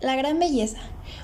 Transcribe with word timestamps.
La 0.00 0.14
Gran 0.14 0.38
Belleza, 0.38 0.78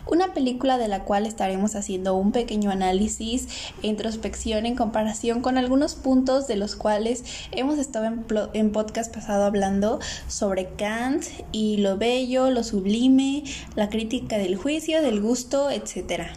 una 0.07 0.35
película 0.35 0.79
de 0.79 0.89
la 0.89 1.05
cual 1.05 1.27
estaremos 1.27 1.77
haciendo 1.77 2.17
un 2.17 2.33
pequeño 2.33 2.73
análisis 2.73 3.47
e 3.83 3.87
introspección 3.87 4.67
en 4.67 4.75
comparación 4.75 5.43
con 5.43 5.59
algunos 5.59 5.95
puntos 5.95 6.49
de 6.49 6.57
los 6.57 6.75
cuales 6.75 7.23
hemos 7.53 7.79
estado 7.79 8.07
en, 8.53 8.73
podcast 8.73 9.15
pasado 9.15 9.45
hablando 9.45 10.01
sobre 10.27 10.71
Kant 10.75 11.25
y 11.53 11.77
lo 11.77 11.99
bello, 11.99 12.51
lo 12.51 12.65
sublime, 12.65 13.45
la 13.77 13.89
crítica 13.89 14.39
del 14.39 14.57
juicio, 14.57 15.03
del 15.03 15.21
gusto, 15.21 15.71
etc. 15.71 16.33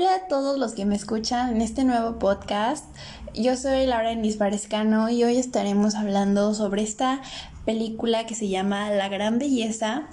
Hola 0.00 0.14
a 0.14 0.28
todos 0.28 0.58
los 0.58 0.72
que 0.72 0.86
me 0.86 0.96
escuchan 0.96 1.54
en 1.54 1.60
este 1.60 1.84
nuevo 1.84 2.18
podcast. 2.18 2.86
Yo 3.34 3.54
soy 3.54 3.84
Laura 3.84 4.14
Nisbarescano 4.14 5.10
y 5.10 5.24
hoy 5.24 5.36
estaremos 5.36 5.94
hablando 5.94 6.54
sobre 6.54 6.82
esta 6.82 7.20
película 7.66 8.24
que 8.24 8.34
se 8.34 8.48
llama 8.48 8.88
La 8.88 9.10
Gran 9.10 9.38
Belleza. 9.38 10.08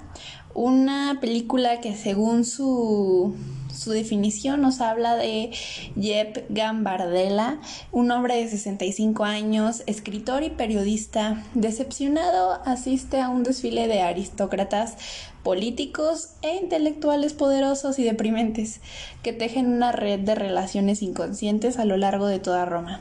Una 0.52 1.16
película 1.22 1.80
que 1.80 1.96
según 1.96 2.44
su 2.44 3.34
su 3.78 3.92
definición 3.92 4.60
nos 4.60 4.80
habla 4.80 5.14
de 5.14 5.52
Jeb 5.98 6.46
Gambardella, 6.48 7.60
un 7.92 8.10
hombre 8.10 8.34
de 8.36 8.48
65 8.48 9.24
años, 9.24 9.84
escritor 9.86 10.42
y 10.42 10.50
periodista, 10.50 11.44
decepcionado, 11.54 12.60
asiste 12.64 13.20
a 13.20 13.28
un 13.28 13.44
desfile 13.44 13.86
de 13.86 14.02
aristócratas 14.02 14.96
políticos 15.44 16.30
e 16.42 16.56
intelectuales 16.56 17.34
poderosos 17.34 18.00
y 18.00 18.02
deprimentes 18.02 18.80
que 19.22 19.32
tejen 19.32 19.66
una 19.66 19.92
red 19.92 20.20
de 20.20 20.34
relaciones 20.34 21.00
inconscientes 21.00 21.78
a 21.78 21.84
lo 21.84 21.96
largo 21.96 22.26
de 22.26 22.40
toda 22.40 22.64
Roma. 22.64 23.00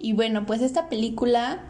Y 0.00 0.14
bueno, 0.14 0.44
pues 0.44 0.60
esta 0.60 0.88
película 0.88 1.60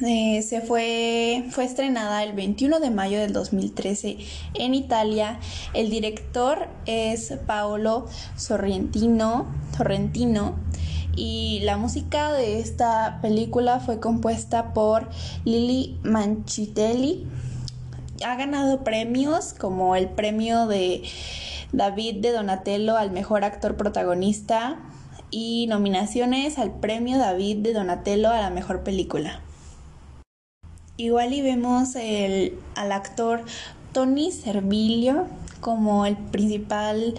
eh, 0.00 0.42
se 0.42 0.60
fue, 0.60 1.44
fue 1.50 1.64
estrenada 1.64 2.22
el 2.22 2.32
21 2.32 2.78
de 2.78 2.90
mayo 2.90 3.18
del 3.18 3.32
2013 3.32 4.18
en 4.54 4.74
Italia. 4.74 5.40
El 5.74 5.90
director 5.90 6.68
es 6.86 7.32
Paolo 7.46 8.06
Sorrentino, 8.36 9.46
Sorrentino 9.76 10.54
y 11.16 11.60
la 11.64 11.76
música 11.76 12.32
de 12.32 12.60
esta 12.60 13.18
película 13.20 13.80
fue 13.80 13.98
compuesta 13.98 14.72
por 14.72 15.08
Lili 15.44 15.98
Manchitelli. 16.04 17.26
Ha 18.24 18.36
ganado 18.36 18.84
premios 18.84 19.52
como 19.52 19.96
el 19.96 20.08
premio 20.08 20.66
de 20.68 21.02
David 21.72 22.16
de 22.16 22.30
Donatello 22.30 22.96
al 22.96 23.10
mejor 23.10 23.42
actor 23.42 23.76
protagonista 23.76 24.78
y 25.30 25.66
nominaciones 25.68 26.58
al 26.58 26.70
premio 26.70 27.18
David 27.18 27.58
de 27.58 27.72
Donatello 27.72 28.30
a 28.30 28.40
la 28.40 28.50
mejor 28.50 28.84
película. 28.84 29.42
Igual 31.00 31.32
y 31.32 31.42
vemos 31.42 31.94
al 31.94 32.92
actor 32.92 33.44
Tony 33.92 34.32
Servilio 34.32 35.28
como 35.60 36.06
el 36.06 36.16
principal 36.16 37.14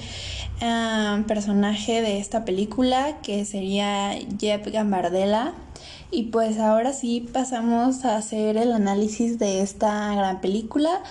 ah, 0.60 1.24
personaje 1.30 2.02
de 2.02 2.20
esta 2.20 2.44
película, 2.44 3.22
que 3.22 3.46
sería 3.46 4.12
Jeff 4.38 4.68
Gambardella. 4.68 5.54
Y 6.12 6.24
pues 6.24 6.60
ahora 6.60 6.92
sí 6.92 7.26
pasamos 7.32 8.04
a 8.04 8.18
hacer 8.18 8.58
el 8.58 8.74
análisis 8.74 9.40
de 9.40 9.62
esta 9.62 10.14
gran 10.14 10.42
película 10.42 11.02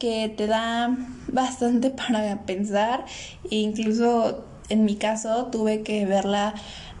que 0.00 0.28
te 0.28 0.48
da 0.48 0.96
bastante 1.28 1.90
para 2.08 2.42
pensar 2.42 3.04
e 3.52 3.54
incluso 3.54 4.44
en 4.68 4.84
mi 4.84 4.96
caso 4.96 5.46
tuve 5.46 5.82
que 5.82 6.06
verla 6.06 6.54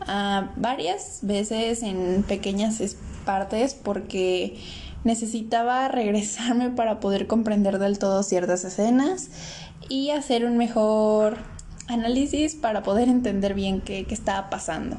ah, 0.06 0.52
varias 0.54 1.18
veces 1.22 1.82
en 1.82 2.22
pequeñas 2.22 2.80
partes 3.24 3.74
porque 3.74 4.56
necesitaba 5.06 5.88
regresarme 6.00 6.68
para 6.70 7.00
poder 7.00 7.26
comprender 7.26 7.78
del 7.78 7.98
todo 7.98 8.22
ciertas 8.22 8.64
escenas 8.64 9.30
y 9.88 10.10
hacer 10.10 10.44
un 10.44 10.58
mejor 10.58 11.38
análisis 11.88 12.56
para 12.56 12.82
poder 12.82 13.08
entender 13.08 13.54
bien 13.54 13.80
qué, 13.80 14.04
estaba 14.10 14.50
pasando. 14.50 14.98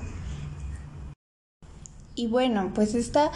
Y 2.16 2.28
bueno, 2.28 2.72
pues 2.74 2.96
esta 2.96 3.32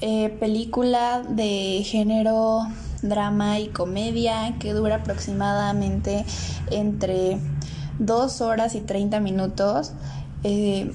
eh, 0.00 0.28
película 0.38 1.22
de 1.28 1.82
género 1.84 2.60
drama 3.02 3.58
y 3.58 3.68
comedia 3.68 4.54
que 4.60 4.72
dura 4.72 4.96
aproximadamente 4.96 6.24
entre 6.70 7.38
2 7.98 8.40
horas 8.42 8.74
y 8.74 8.80
30 8.82 9.18
minutos. 9.20 9.94
Eh, 10.44 10.92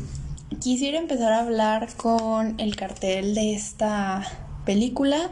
quisiera 0.62 1.00
empezar 1.00 1.34
a 1.34 1.42
hablar 1.42 1.90
con 1.98 2.59
el 2.59 2.75
cartel 2.75 3.34
de 3.34 3.53
esta 3.53 4.49
película 4.69 5.31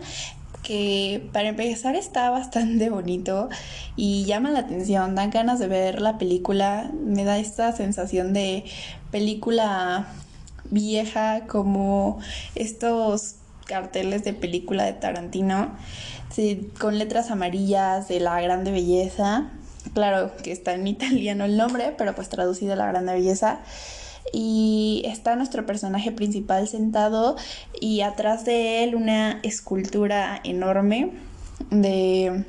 que 0.64 1.30
para 1.32 1.50
empezar 1.50 1.96
está 1.96 2.32
bastante 2.32 2.90
bonito 3.00 3.50
y 3.96 4.26
llama 4.26 4.50
la 4.50 4.62
atención, 4.62 5.14
dan 5.14 5.30
ganas 5.30 5.60
de 5.60 5.68
ver 5.68 6.02
la 6.02 6.18
película, 6.18 6.90
me 7.06 7.24
da 7.24 7.38
esta 7.38 7.72
sensación 7.72 8.34
de 8.34 8.66
película 9.12 10.08
vieja 10.72 11.42
como 11.46 12.18
estos 12.56 13.36
carteles 13.68 14.24
de 14.24 14.34
película 14.34 14.86
de 14.86 14.94
Tarantino, 14.94 15.76
con 16.80 16.98
letras 16.98 17.30
amarillas 17.30 18.08
de 18.08 18.20
la 18.20 18.42
grande 18.42 18.72
belleza, 18.72 19.52
claro 19.94 20.32
que 20.42 20.52
está 20.52 20.74
en 20.74 20.88
italiano 20.88 21.46
el 21.46 21.58
nombre, 21.58 21.94
pero 21.96 22.16
pues 22.16 22.28
traducido 22.28 22.76
la 22.76 22.88
grande 22.88 23.14
belleza 23.14 23.60
y 24.34 25.04
está 25.06 25.36
nuestro 25.36 25.66
personaje 25.66 26.12
principal 26.12 26.68
sentado 26.68 27.36
y 27.80 28.02
atrás 28.02 28.46
de 28.46 28.84
él 28.84 28.96
una 28.96 29.40
escultura 29.44 30.40
enorme 30.44 31.12
de 31.70 32.46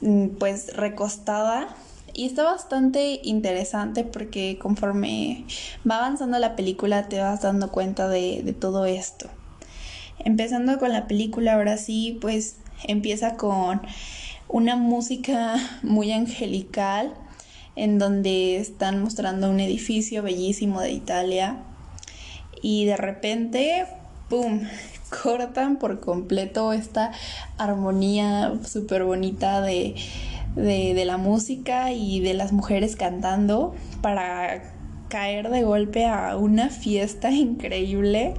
mm, 0.00 0.28
pues 0.38 0.76
recostada 0.76 1.74
y 2.12 2.26
está 2.26 2.42
bastante 2.42 3.20
interesante 3.22 4.04
porque 4.04 4.58
conforme 4.60 5.44
va 5.88 5.98
avanzando 5.98 6.38
la 6.38 6.56
película 6.56 7.08
te 7.08 7.20
vas 7.20 7.42
dando 7.42 7.70
cuenta 7.70 8.08
de, 8.08 8.42
de 8.42 8.52
todo 8.52 8.86
esto. 8.86 9.28
Empezando 10.18 10.78
con 10.80 10.92
la 10.92 11.06
película, 11.06 11.54
ahora 11.54 11.76
sí, 11.76 12.18
pues 12.20 12.56
empieza 12.84 13.36
con 13.36 13.82
una 14.48 14.74
música 14.74 15.56
muy 15.82 16.10
angelical 16.10 17.14
en 17.78 17.98
donde 17.98 18.56
están 18.56 19.00
mostrando 19.00 19.48
un 19.48 19.60
edificio 19.60 20.22
bellísimo 20.24 20.80
de 20.80 20.90
Italia 20.90 21.58
y 22.60 22.86
de 22.86 22.96
repente, 22.96 23.86
¡pum!, 24.28 24.62
cortan 25.22 25.78
por 25.78 26.00
completo 26.00 26.72
esta 26.72 27.12
armonía 27.56 28.52
súper 28.66 29.04
bonita 29.04 29.62
de, 29.62 29.94
de, 30.56 31.04
la 31.06 31.16
música 31.16 31.92
y 31.92 32.20
de 32.20 32.34
las 32.34 32.52
mujeres 32.52 32.96
cantando 32.96 33.74
para 34.02 34.74
caer 35.08 35.48
de 35.48 35.62
golpe 35.62 36.04
a 36.04 36.36
una 36.36 36.68
fiesta 36.68 37.30
increíble. 37.32 38.34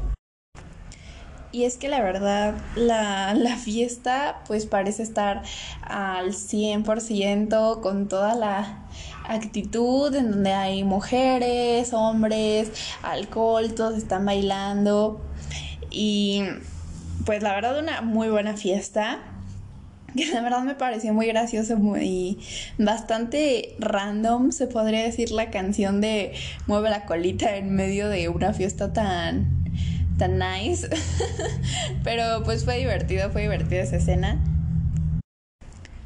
Y 1.52 1.64
es 1.64 1.78
que 1.78 1.88
la 1.88 2.02
verdad, 2.02 2.54
la, 2.76 3.34
la, 3.34 3.56
fiesta 3.56 4.44
pues 4.46 4.68
parece 4.68 5.02
estar 5.02 5.42
al 5.82 6.34
100% 6.34 7.82
con 7.82 8.08
toda 8.08 8.36
la 8.36 8.86
actitud 9.30 10.14
en 10.16 10.32
donde 10.32 10.54
hay 10.54 10.84
mujeres, 10.84 11.94
hombres, 11.94 12.72
alcohol, 13.04 13.74
todos 13.74 13.98
están 13.98 14.26
bailando 14.26 15.22
y 15.92 16.44
pues 17.26 17.44
la 17.44 17.54
verdad 17.54 17.80
una 17.80 18.02
muy 18.02 18.30
buena 18.30 18.58
fiesta 18.58 19.20
que 20.16 20.26
la 20.28 20.42
verdad 20.42 20.64
me 20.64 20.76
pareció 20.76 21.14
muy 21.14 21.28
gracioso 21.28 21.78
y 22.02 22.40
bastante 22.78 23.76
random, 23.80 24.52
se 24.52 24.68
podría 24.68 25.04
decir 25.04 25.32
la 25.32 25.52
canción 25.52 26.02
de 26.02 26.34
Mueve 26.68 26.90
la 26.90 27.06
colita 27.06 27.56
en 27.56 27.76
medio 27.76 28.10
de 28.10 28.30
una 28.30 28.54
fiesta 28.54 28.92
tan 28.94 29.60
tan 30.18 30.38
nice. 30.38 30.90
Pero 32.04 32.44
pues 32.44 32.66
fue 32.66 32.78
divertido, 32.78 33.30
fue 33.30 33.44
divertida 33.44 33.82
esa 33.82 33.96
escena. 33.96 34.38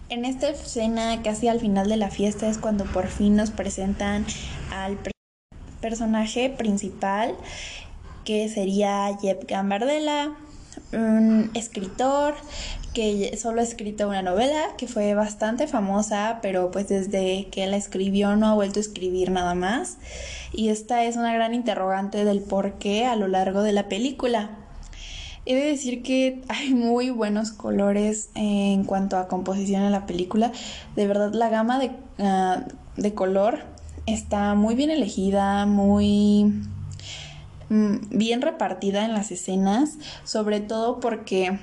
En 0.10 0.26
esta 0.26 0.50
escena, 0.50 1.22
casi 1.24 1.48
al 1.48 1.60
final 1.60 1.90
de 1.90 1.98
la 1.98 2.10
fiesta, 2.10 2.48
es 2.48 2.58
cuando 2.58 2.86
por 2.86 3.08
fin 3.08 3.36
nos 3.36 3.52
presentan 3.52 4.26
al 4.72 4.98
personaje 5.82 6.50
principal, 6.50 7.36
que 8.24 8.48
sería 8.50 9.10
Jeb 9.22 9.48
Gambardella, 9.48 10.36
un 10.92 11.52
escritor 11.54 12.36
que 12.94 13.36
solo 13.38 13.62
ha 13.62 13.64
escrito 13.64 14.08
una 14.08 14.22
novela 14.22 14.62
que 14.78 14.88
fue 14.88 15.16
bastante 15.16 15.68
famosa, 15.68 16.40
pero 16.42 16.70
pues 16.70 16.88
desde 16.88 17.48
que 17.50 17.66
la 17.66 17.78
escribió 17.78 18.36
no 18.36 18.48
ha 18.48 18.54
vuelto 18.54 18.80
a 18.80 18.82
escribir 18.82 19.32
nada 19.32 19.56
más. 19.56 19.98
Y 20.52 20.70
esta 20.70 21.04
es 21.04 21.16
una 21.16 21.34
gran 21.34 21.56
interrogante 21.56 22.24
del 22.24 22.42
por 22.42 22.78
qué 22.78 23.06
a 23.06 23.16
lo 23.16 23.28
largo 23.28 23.64
de 23.64 23.74
la 23.74 23.90
película. 23.90 24.63
He 25.46 25.56
de 25.56 25.66
decir 25.66 26.04
que 26.04 26.42
hay 26.48 26.74
muy 26.74 27.10
buenos 27.10 27.52
colores 27.52 28.30
en 28.36 28.84
cuanto 28.84 29.18
a 29.18 29.28
composición 29.28 29.84
en 29.84 29.92
la 29.92 30.06
película. 30.06 30.52
De 30.96 31.08
verdad, 31.08 31.34
la 31.34 31.50
gama 31.50 31.80
de, 31.80 31.92
ah, 32.20 32.66
de 32.98 33.14
color 33.14 33.60
está 34.06 34.54
muy 34.54 34.76
bien 34.76 34.90
elegida, 34.90 35.66
muy 35.66 36.54
mm, 37.70 38.10
bien 38.10 38.42
repartida 38.42 39.06
en 39.06 39.14
las 39.14 39.32
escenas, 39.32 39.98
sobre 40.24 40.60
todo 40.60 41.00
porque 41.00 41.60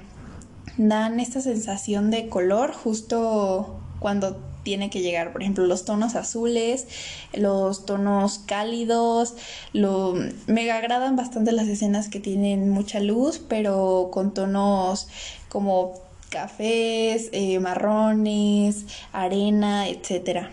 dan 0.77 1.21
esta 1.21 1.41
sensación 1.41 2.11
de 2.11 2.29
color 2.29 2.73
justo 2.73 3.81
cuando 3.99 4.50
tiene 4.63 4.91
que 4.91 5.01
llegar, 5.01 5.33
por 5.33 5.43
ejemplo, 5.43 5.67
los 5.67 5.85
tonos 5.85 6.15
azules, 6.15 6.87
los 7.33 7.87
tonos 7.87 8.39
cálidos, 8.39 9.35
lo, 9.73 10.15
me 10.47 10.71
agradan 10.71 11.17
bastante 11.17 11.53
las 11.53 11.69
escenas 11.69 12.09
que 12.09 12.21
tienen 12.21 12.71
mucha 12.71 13.01
luz, 13.01 13.39
pero 13.39 14.11
con 14.13 14.35
tonos 14.35 15.09
como 15.49 15.95
cafés, 16.31 17.29
eh, 17.33 17.59
marrones, 17.59 18.87
arena, 19.13 19.89
etcétera. 19.89 20.51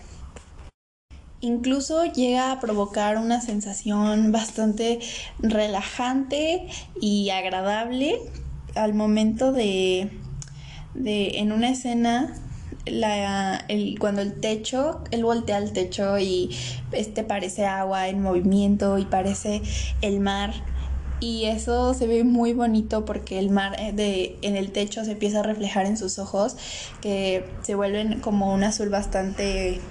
Incluso 1.40 2.06
llega 2.06 2.52
a 2.52 2.60
provocar 2.60 3.18
una 3.18 3.42
sensación 3.42 4.32
bastante 4.32 5.00
relajante 5.40 6.68
y 7.00 7.30
agradable 7.30 8.20
al 8.74 8.96
momento 8.96 9.52
de, 9.52 10.10
de 10.96 11.40
en 11.40 11.52
una 11.52 11.70
escena 11.70 12.34
la, 12.92 13.64
el, 13.68 13.98
cuando 14.00 14.22
el 14.22 14.40
techo, 14.40 15.02
él 15.12 15.24
voltea 15.24 15.58
al 15.58 15.74
techo 15.74 16.18
y 16.18 16.56
este 16.92 17.24
parece 17.24 17.66
agua 17.66 18.08
en 18.08 18.22
movimiento 18.22 18.98
y 18.98 19.06
parece 19.06 19.62
el 20.02 20.20
mar. 20.20 20.54
Y 21.20 21.46
eso 21.46 21.96
se 21.96 22.06
ve 22.06 22.24
muy 22.24 22.54
bonito 22.54 23.04
porque 23.04 23.40
el 23.40 23.50
mar 23.50 23.76
eh, 23.80 23.92
de, 23.92 24.38
en 24.44 24.56
el 24.56 24.72
techo 24.72 25.04
se 25.04 25.14
empieza 25.14 25.40
a 25.40 25.44
reflejar 25.44 25.88
en 25.88 25.98
sus 25.98 26.20
ojos, 26.20 26.58
que 27.02 27.44
se 27.64 27.74
vuelven 27.76 28.20
como 28.20 28.54
un 28.54 28.64
azul 28.64 28.90
bastante 28.90 29.82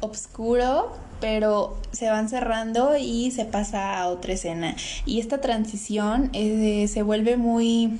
oscuro, 0.00 0.92
pero 1.20 1.76
se 1.92 2.10
van 2.10 2.28
cerrando 2.28 2.96
y 2.96 3.30
se 3.30 3.44
pasa 3.44 3.98
a 3.98 4.08
otra 4.08 4.32
escena. 4.32 4.74
Y 5.04 5.20
esta 5.20 5.40
transición 5.40 6.30
eh, 6.32 6.88
se 6.88 7.02
vuelve 7.02 7.36
muy, 7.36 7.98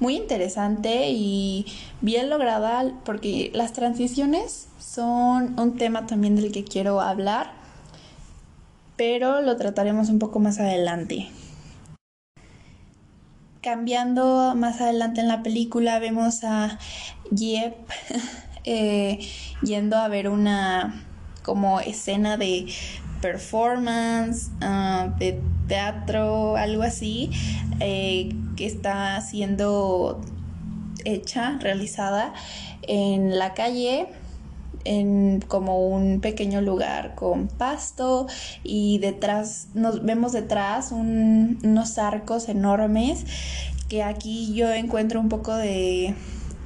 muy 0.00 0.16
interesante 0.16 1.10
y 1.10 1.66
bien 2.00 2.30
lograda 2.30 2.92
porque 3.04 3.50
las 3.54 3.72
transiciones 3.72 4.68
son 4.78 5.58
un 5.58 5.76
tema 5.76 6.06
también 6.06 6.36
del 6.36 6.52
que 6.52 6.64
quiero 6.64 7.00
hablar, 7.00 7.52
pero 8.96 9.40
lo 9.40 9.56
trataremos 9.56 10.08
un 10.08 10.18
poco 10.18 10.38
más 10.38 10.58
adelante. 10.58 11.28
Cambiando 13.62 14.54
más 14.54 14.80
adelante 14.80 15.20
en 15.20 15.28
la 15.28 15.42
película 15.42 15.98
vemos 15.98 16.44
a 16.44 16.78
Jeb 17.34 17.74
eh, 18.64 19.18
yendo 19.62 19.96
a 19.96 20.08
ver 20.08 20.28
una 20.28 21.07
como 21.48 21.80
escena 21.80 22.36
de 22.36 22.66
performance, 23.22 24.50
ah, 24.60 25.14
de 25.18 25.40
teatro, 25.66 26.56
algo 26.56 26.82
así, 26.82 27.30
eh, 27.80 28.28
que 28.54 28.66
está 28.66 29.18
siendo 29.22 30.20
hecha, 31.06 31.56
realizada 31.62 32.34
en 32.82 33.38
la 33.38 33.54
calle 33.54 34.08
en 34.84 35.40
como 35.40 35.88
un 35.88 36.20
pequeño 36.20 36.60
lugar 36.60 37.14
con 37.14 37.48
pasto 37.48 38.26
y 38.62 38.98
detrás 38.98 39.68
nos 39.72 40.04
vemos 40.04 40.32
detrás 40.32 40.92
unos 40.92 41.96
arcos 41.96 42.50
enormes 42.50 43.24
que 43.88 44.02
aquí 44.02 44.52
yo 44.52 44.70
encuentro 44.70 45.18
un 45.18 45.30
poco 45.30 45.54
de, 45.54 46.14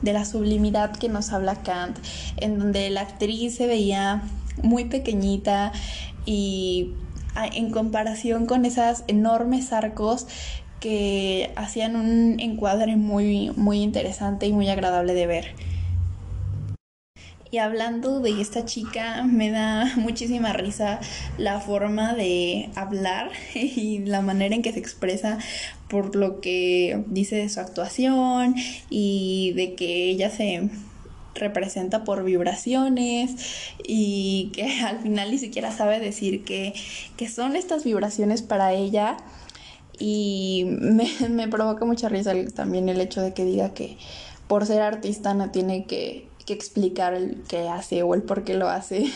de 0.02 0.12
la 0.12 0.25
sublimidad 0.25 0.90
que 0.96 1.08
nos 1.08 1.32
habla 1.32 1.62
Kant 1.62 1.96
en 2.37 2.58
donde 2.58 2.90
la 2.90 3.02
actriz 3.02 3.55
se 3.55 3.69
veía 3.69 4.23
muy 4.62 4.87
pequeñita 4.87 5.72
y 6.26 6.93
en 7.54 7.70
comparación 7.70 8.46
con 8.46 8.64
esas 8.64 9.04
enormes 9.06 9.72
arcos 9.72 10.26
que 10.81 11.52
hacían 11.56 11.96
un 11.96 12.40
encuadre 12.40 12.96
muy, 12.96 13.50
muy 13.56 13.82
interesante 13.82 14.46
y 14.46 14.52
muy 14.52 14.69
agradable 14.69 15.14
de 15.14 15.26
ver. 15.26 15.54
Y 17.52 17.58
hablando 17.58 18.20
de 18.20 18.40
esta 18.40 18.64
chica, 18.64 19.25
me 19.25 19.50
da 19.50 19.93
muchísima 19.96 20.55
risa 20.55 21.00
la 21.37 21.60
forma 21.60 22.14
de 22.14 22.70
hablar 22.75 23.31
y 23.55 23.98
la 24.00 24.22
manera 24.22 24.55
en 24.55 24.62
que 24.62 24.72
se 24.72 24.78
expresa 24.78 25.38
por 25.88 26.16
lo 26.16 26.40
que 26.40 27.05
dice 27.08 27.37
de 27.37 27.50
su 27.50 27.60
actuación 27.60 28.56
y 28.88 29.52
de 29.55 29.75
que 29.75 30.08
ella 30.08 30.31
se 30.31 30.70
representa 31.34 32.05
por 32.05 32.25
vibraciones 32.25 33.34
y 33.84 34.50
que 34.55 34.81
al 34.87 35.00
final 35.00 35.31
ni 35.31 35.38
siquiera 35.38 35.73
sabe 35.73 36.00
decir 36.00 36.44
que, 36.44 36.75
son 37.29 37.55
estas 37.56 37.84
vibraciones 37.84 38.43
para 38.43 38.73
ella 38.73 39.17
y 39.99 40.64
me, 40.67 41.49
provoca 41.50 41.84
mucha 41.84 42.08
risa 42.08 42.32
también 42.55 42.88
el 42.88 43.00
hecho 43.00 43.23
de 43.23 43.32
que 43.32 43.44
diga 43.44 43.73
que 43.73 43.96
por 44.49 44.67
ser 44.67 44.82
artista 44.82 45.34
no 45.34 45.50
tiene 45.50 45.84
que, 45.87 46.31
explicar 46.49 47.14
el 47.14 47.43
qué 47.49 47.70
hace 47.70 48.02
o 48.02 48.12
el 48.12 48.23
por 48.23 48.44
qué 48.44 48.52
lo 48.52 48.69
hace. 48.69 49.06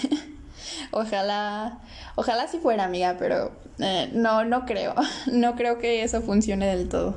ojalá, 0.91 1.81
ojalá 2.15 2.49
si 2.49 2.57
fuera 2.57 2.85
amiga, 2.85 3.17
pero 3.19 3.53
eh, 3.79 4.09
no, 4.15 4.47
no 4.47 4.65
creo, 4.65 4.95
no 5.31 5.55
creo 5.55 5.79
que 5.79 6.03
eso 6.03 6.23
funcione 6.23 6.67
del 6.67 6.89
todo. 6.89 7.15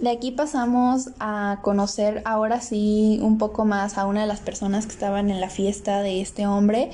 De 0.00 0.10
aquí 0.10 0.32
pasamos 0.32 1.10
a 1.20 1.60
conocer 1.62 2.20
ahora 2.24 2.60
sí 2.60 3.20
un 3.22 3.38
poco 3.38 3.64
más 3.64 3.96
a 3.96 4.06
una 4.06 4.22
de 4.22 4.26
las 4.26 4.40
personas 4.40 4.86
que 4.86 4.92
estaban 4.92 5.30
en 5.30 5.40
la 5.40 5.48
fiesta 5.48 6.00
de 6.00 6.20
este 6.20 6.46
hombre, 6.46 6.90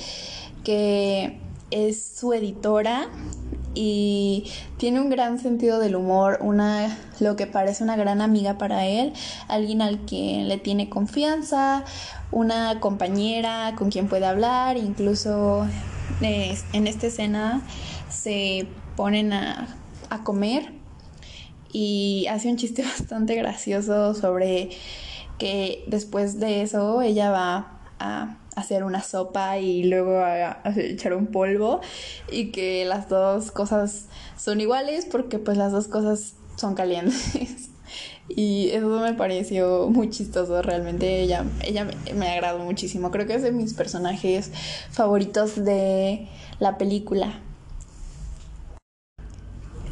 que 0.65 1.41
es 1.71 2.03
su 2.03 2.35
editora 2.35 3.09
y 3.75 4.51
tiene 4.77 5.01
un 5.01 5.09
gran 5.09 5.39
sentido 5.39 5.79
del 5.79 5.97
humor, 5.97 6.39
una 6.43 6.99
lo 7.21 7.37
que 7.37 7.47
parece 7.47 7.85
una 7.85 7.97
gran 7.97 8.21
amiga 8.21 8.59
para 8.59 8.87
él, 8.87 9.13
alguien 9.49 9.81
al 9.81 10.05
que 10.05 10.43
le 10.45 10.59
tiene 10.59 10.91
confianza, 10.91 11.85
una 12.33 12.81
compañera 12.81 13.75
con 13.77 13.91
quien 13.91 14.09
puede 14.09 14.27
hablar, 14.27 14.77
incluso 14.77 15.67
eh, 16.21 16.59
en 16.73 16.87
esta 16.87 17.07
escena 17.07 17.63
se 18.11 18.67
ponen 18.97 19.33
a, 19.33 19.69
a 20.11 20.23
comer 20.23 20.80
y 21.73 22.27
hace 22.29 22.49
un 22.49 22.57
chiste 22.57 22.83
bastante 22.99 23.35
gracioso 23.35 24.15
sobre 24.15 24.71
que 25.39 25.85
después 25.87 26.39
de 26.39 26.63
eso 26.63 27.03
ella 27.03 27.31
va 27.31 27.81
a 27.99 28.37
hacer 28.57 28.85
una 28.85 29.03
sopa 29.03 29.59
y 29.59 29.85
luego 29.85 30.19
a, 30.19 30.61
echar 30.77 31.15
un 31.15 31.27
polvo 31.27 31.81
y 32.31 32.51
que 32.51 32.85
las 32.85 33.09
dos 33.09 33.51
cosas 33.51 34.07
son 34.37 34.61
iguales 34.61 35.07
porque 35.11 35.39
pues 35.39 35.57
las 35.57 35.73
dos 35.73 35.89
cosas 35.89 36.35
son 36.57 36.75
calientes. 36.75 37.71
Y 38.33 38.71
eso 38.71 38.87
me 39.01 39.13
pareció 39.15 39.89
muy 39.89 40.09
chistoso, 40.09 40.63
realmente 40.63 41.21
ella, 41.21 41.45
ella 41.65 41.89
me 42.15 42.29
agradó 42.29 42.61
muchísimo. 42.61 43.11
Creo 43.11 43.27
que 43.27 43.35
es 43.35 43.43
de 43.43 43.51
mis 43.51 43.75
personajes 43.75 44.53
favoritos 44.93 45.57
de 45.57 46.29
la 46.61 46.79
película. 46.79 47.41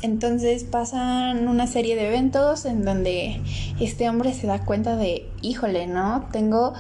Entonces 0.03 0.65
pasan 0.65 1.49
una 1.49 1.67
serie 1.67 1.97
de 1.97 2.09
eventos 2.09 2.65
en 2.65 2.85
donde 2.85 3.41
este 3.81 4.09
hombre 4.09 4.33
se 4.33 4.47
da 4.47 4.65
cuenta 4.65 4.97
de, 4.97 5.29
híjole, 5.43 5.87
¿no? 5.87 6.29
Tengo 6.31 6.75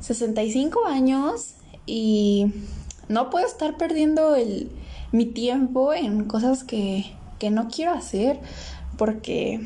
65 0.00 0.86
años 0.86 1.54
y 1.86 2.52
no 3.08 3.30
puedo 3.30 3.46
estar 3.46 3.76
perdiendo 3.76 4.34
mi 5.12 5.26
tiempo 5.26 5.94
en 5.94 6.24
cosas 6.24 6.64
que, 6.64 7.06
que 7.38 7.50
no 7.50 7.68
quiero 7.68 7.92
hacer 7.92 8.38
porque 8.96 9.60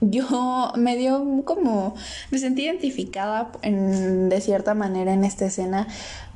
yo 0.00 0.72
me 0.76 0.96
dio 0.96 1.42
como, 1.44 1.94
me 2.30 2.38
sentí 2.38 2.64
identificada 2.64 3.52
en, 3.62 4.28
de 4.28 4.40
cierta 4.40 4.74
manera 4.74 5.12
en 5.12 5.24
esta 5.24 5.46
escena 5.46 5.86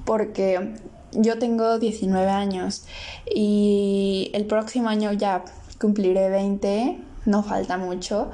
porque 0.04 0.74
yo 1.12 1.38
tengo 1.38 1.78
19 1.78 2.28
años 2.30 2.84
y 3.32 4.30
el 4.34 4.46
próximo 4.46 4.88
año 4.88 5.12
ya 5.12 5.44
cumpliré 5.78 6.28
20, 6.28 6.98
no 7.26 7.42
falta 7.42 7.76
mucho. 7.76 8.30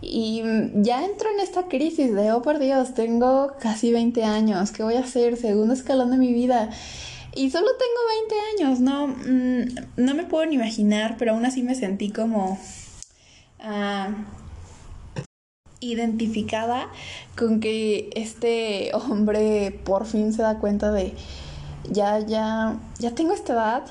Y 0.00 0.42
ya 0.74 1.04
entro 1.04 1.30
en 1.30 1.40
esta 1.40 1.68
crisis 1.68 2.12
de, 2.12 2.32
oh 2.32 2.42
por 2.42 2.58
Dios, 2.58 2.94
tengo 2.94 3.52
casi 3.60 3.92
20 3.92 4.24
años, 4.24 4.72
¿qué 4.72 4.82
voy 4.82 4.94
a 4.94 5.00
hacer? 5.00 5.36
Segundo 5.36 5.74
escalón 5.74 6.10
de 6.10 6.16
mi 6.16 6.32
vida. 6.32 6.70
Y 7.34 7.50
solo 7.50 7.68
tengo 7.78 8.34
20 8.58 8.64
años, 8.64 8.80
no, 8.80 9.06
mm, 9.08 10.04
no 10.04 10.14
me 10.14 10.24
puedo 10.24 10.44
ni 10.46 10.56
imaginar, 10.56 11.16
pero 11.18 11.32
aún 11.32 11.46
así 11.46 11.62
me 11.62 11.74
sentí 11.74 12.10
como 12.10 12.58
ah, 13.60 14.08
identificada 15.80 16.88
con 17.36 17.60
que 17.60 18.10
este 18.14 18.90
hombre 18.94 19.80
por 19.84 20.04
fin 20.06 20.32
se 20.32 20.42
da 20.42 20.58
cuenta 20.58 20.90
de, 20.90 21.14
ya, 21.90 22.18
ya, 22.18 22.76
ya 22.98 23.14
tengo 23.14 23.32
esta 23.32 23.52
edad, 23.54 23.84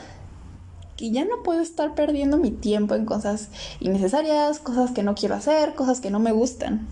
y 1.01 1.12
ya 1.12 1.25
no 1.25 1.41
puedo 1.43 1.62
estar 1.62 1.96
perdiendo 1.96 2.38
mi 2.38 2.51
tiempo 2.51 2.93
en 2.93 3.05
cosas 3.05 3.50
innecesarias, 3.79 4.60
cosas 4.60 4.91
que 4.91 5.01
no 5.01 5.15
quiero 5.15 5.34
hacer, 5.34 5.74
cosas 5.74 6.00
que 6.00 6.12
no 6.12 6.20
me 6.20 6.31
gustan. 6.31 6.88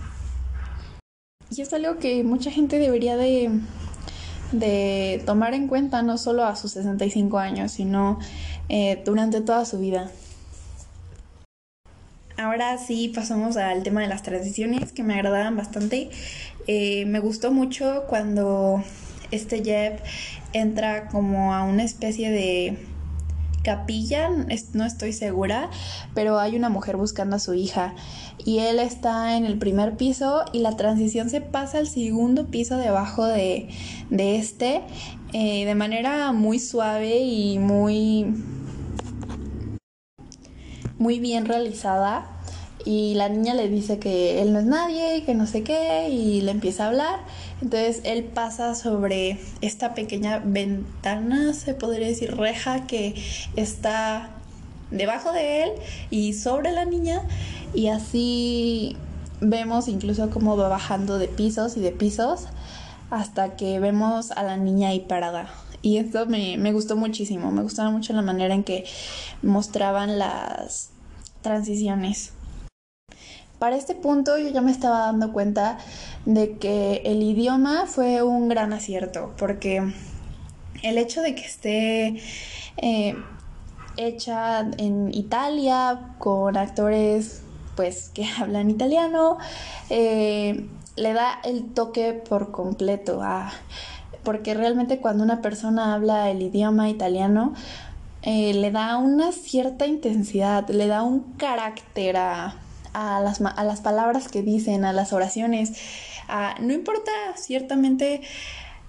Y 1.52 1.62
es 1.62 1.72
algo 1.74 2.00
que 2.00 2.24
mucha 2.24 2.50
gente 2.50 2.80
debería 2.80 3.18
de, 3.18 3.62
tomar 5.26 5.54
en 5.54 5.68
cuenta, 5.68 6.02
no 6.02 6.18
solo 6.18 6.44
a 6.46 6.56
sus 6.56 6.72
65 6.72 7.38
años, 7.38 7.72
sino 7.72 8.18
eh, 8.68 9.02
durante 9.06 9.42
toda 9.42 9.66
su 9.66 9.78
vida. 9.80 10.10
ahora 12.38 12.78
sí 12.78 13.12
pasamos 13.14 13.58
al 13.58 13.84
tema 13.84 14.02
de 14.02 14.08
las 14.08 14.24
tradiciones 14.24 14.92
que 14.92 15.04
me 15.04 15.14
agradaban 15.14 15.56
bastante. 15.56 16.10
Eh, 16.68 17.06
me 17.06 17.20
gustó 17.20 17.52
mucho 17.52 18.06
cuando 18.08 18.84
este 19.30 19.64
Jeb 19.64 20.02
entra 20.54 21.10
como 21.10 21.54
a 21.54 21.64
una 21.64 21.84
especie 21.84 22.32
de 22.32 22.78
capilla, 23.64 24.30
no 24.74 24.86
estoy 24.86 25.14
segura, 25.14 25.70
pero 26.14 26.40
hay 26.40 26.56
una 26.56 26.70
mujer 26.70 26.98
buscando 26.98 27.36
a 27.36 27.40
su 27.40 27.54
hija 27.54 27.96
y 28.38 28.60
él 28.60 28.80
está 28.80 29.38
en 29.38 29.46
el 29.46 29.58
primer 29.58 29.98
piso 29.98 30.46
y 30.54 30.60
la 30.60 30.76
transición 30.76 31.30
se 31.30 31.42
pasa 31.42 31.80
al 31.80 31.88
segundo 31.88 32.48
piso 32.48 32.78
debajo 32.78 33.26
de, 33.26 33.70
de 34.10 34.38
este 34.38 34.82
eh, 35.34 35.66
de 35.66 35.76
manera 35.76 36.32
muy 36.32 36.60
suave 36.60 37.20
y 37.20 37.60
muy 37.60 38.34
muy 40.98 41.20
bien 41.20 41.46
realizada 41.46 42.40
y 42.86 43.14
la 43.16 43.30
niña 43.30 43.54
le 43.54 43.70
dice 43.70 44.00
que 44.00 44.42
él 44.42 44.54
no 44.54 44.60
es 44.60 44.66
nadie 44.66 45.18
y 45.18 45.22
que 45.22 45.36
no 45.36 45.46
sé 45.46 45.64
qué 45.64 46.10
y 46.10 46.42
le 46.42 46.52
empieza 46.52 46.86
a 46.86 46.88
hablar. 46.88 47.20
Entonces 47.62 48.02
él 48.04 48.24
pasa 48.24 48.74
sobre 48.74 49.38
esta 49.62 49.94
pequeña 49.94 50.40
ventana, 50.40 51.54
se 51.54 51.74
podría 51.74 52.08
decir 52.08 52.36
reja 52.38 52.88
que 52.88 53.16
está 53.56 54.30
debajo 54.92 55.32
de 55.32 55.64
él 55.64 55.72
y 56.10 56.34
sobre 56.34 56.72
la 56.72 56.86
niña 56.86 57.22
y 57.74 57.88
así 57.88 58.98
vemos 59.42 59.88
incluso 59.88 60.30
cómo 60.30 60.58
va 60.58 60.68
bajando 60.68 61.18
de 61.18 61.28
pisos 61.28 61.78
y 61.78 61.82
de 61.82 61.92
pisos 61.92 62.48
hasta 63.10 63.56
que 63.56 63.80
vemos 63.80 64.32
a 64.32 64.44
la 64.44 64.58
niña 64.58 64.90
ahí 64.90 65.02
parada. 65.02 65.50
Y 65.82 65.98
esto 65.98 66.26
me, 66.26 66.58
me 66.58 66.74
gustó 66.74 66.98
muchísimo, 66.98 67.52
me 67.52 67.62
gustaba 67.62 67.90
mucho 67.90 68.14
la 68.14 68.22
manera 68.22 68.54
en 68.54 68.64
que 68.64 68.86
mostraban 69.42 70.20
las 70.20 70.90
transiciones. 71.42 72.34
Para 73.60 73.76
este 73.76 73.96
punto 73.96 74.38
yo 74.38 74.50
ya 74.50 74.62
me 74.62 74.72
estaba 74.72 75.00
dando 75.00 75.34
cuenta 75.34 75.80
de 76.26 76.58
que 76.58 77.02
el 77.06 77.24
idioma 77.24 77.86
fue 77.88 78.22
un 78.24 78.50
gran 78.50 78.74
acierto, 78.74 79.34
porque 79.38 79.94
el 80.84 80.98
hecho 80.98 81.22
de 81.22 81.36
que 81.36 81.46
esté 81.46 82.22
eh, 82.78 83.16
hecha 83.98 84.62
en 84.78 85.14
Italia 85.14 86.14
con 86.18 86.58
actores 86.58 87.42
pues 87.76 88.10
que 88.14 88.26
hablan 88.40 88.70
italiano, 88.70 89.38
eh, 89.90 90.66
le 90.96 91.14
da 91.14 91.40
el 91.44 91.74
toque 91.74 92.14
por 92.14 92.52
completo 92.52 93.22
a 93.24 93.52
porque 94.24 94.54
realmente 94.54 95.00
cuando 95.00 95.24
una 95.24 95.42
persona 95.42 95.94
habla 95.94 96.30
el 96.30 96.42
idioma 96.42 96.90
italiano 96.90 97.54
eh, 98.22 98.54
le 98.54 98.70
da 98.70 98.98
una 98.98 99.32
cierta 99.32 99.88
intensidad, 99.88 100.68
le 100.70 100.88
da 100.88 101.04
un 101.04 101.22
carácter 101.38 102.18
a, 102.18 102.56
las, 102.94 103.42
a 103.42 103.64
las 103.64 103.82
palabras 103.82 104.28
que 104.28 104.42
dicen, 104.42 104.86
a 104.86 104.94
las 104.94 105.14
oraciones. 105.14 105.74
no 106.60 106.74
importa 106.74 107.12
ciertamente 107.36 108.22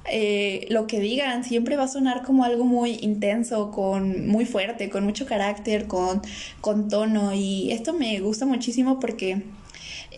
eh, 0.07 0.67
lo 0.71 0.87
que 0.87 0.99
digan, 0.99 1.45
siempre 1.45 1.77
va 1.77 1.85
a 1.85 1.89
sonar 1.89 2.23
como 2.23 2.45
algo 2.45 2.65
muy 2.65 2.99
intenso, 3.03 3.71
con 3.71 4.29
muy 4.29 4.45
fuerte, 4.47 4.91
con 4.91 5.05
mucho 5.05 5.27
carácter, 5.27 5.87
con, 5.87 6.23
con 6.61 6.89
tono. 6.89 7.33
Y 7.33 7.71
esto 7.73 7.93
me 7.93 8.19
gusta 8.21 8.47
muchísimo 8.47 8.99
porque 8.99 9.43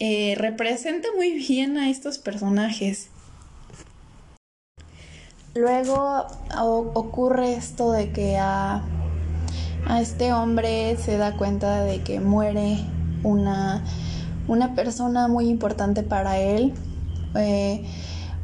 eh, 0.01 0.35
representa 0.39 1.09
muy 1.17 1.33
bien 1.33 1.77
a 1.79 1.91
estos 1.91 2.19
personajes. 2.19 3.09
Luego 5.55 6.27
ocurre 6.95 7.55
esto 7.55 7.93
de 7.93 8.11
que 8.11 8.39
a, 8.39 8.83
a, 9.87 10.01
este 10.01 10.33
hombre 10.33 10.97
se 10.97 11.19
da 11.19 11.37
cuenta 11.37 11.85
de 11.85 12.03
que 12.03 12.21
muere 12.21 12.79
una, 13.23 13.83
una 14.49 14.75
persona 14.75 15.29
muy 15.29 15.49
importante 15.49 16.03
para 16.03 16.39
él. 16.39 16.73
Eh, 17.35 17.85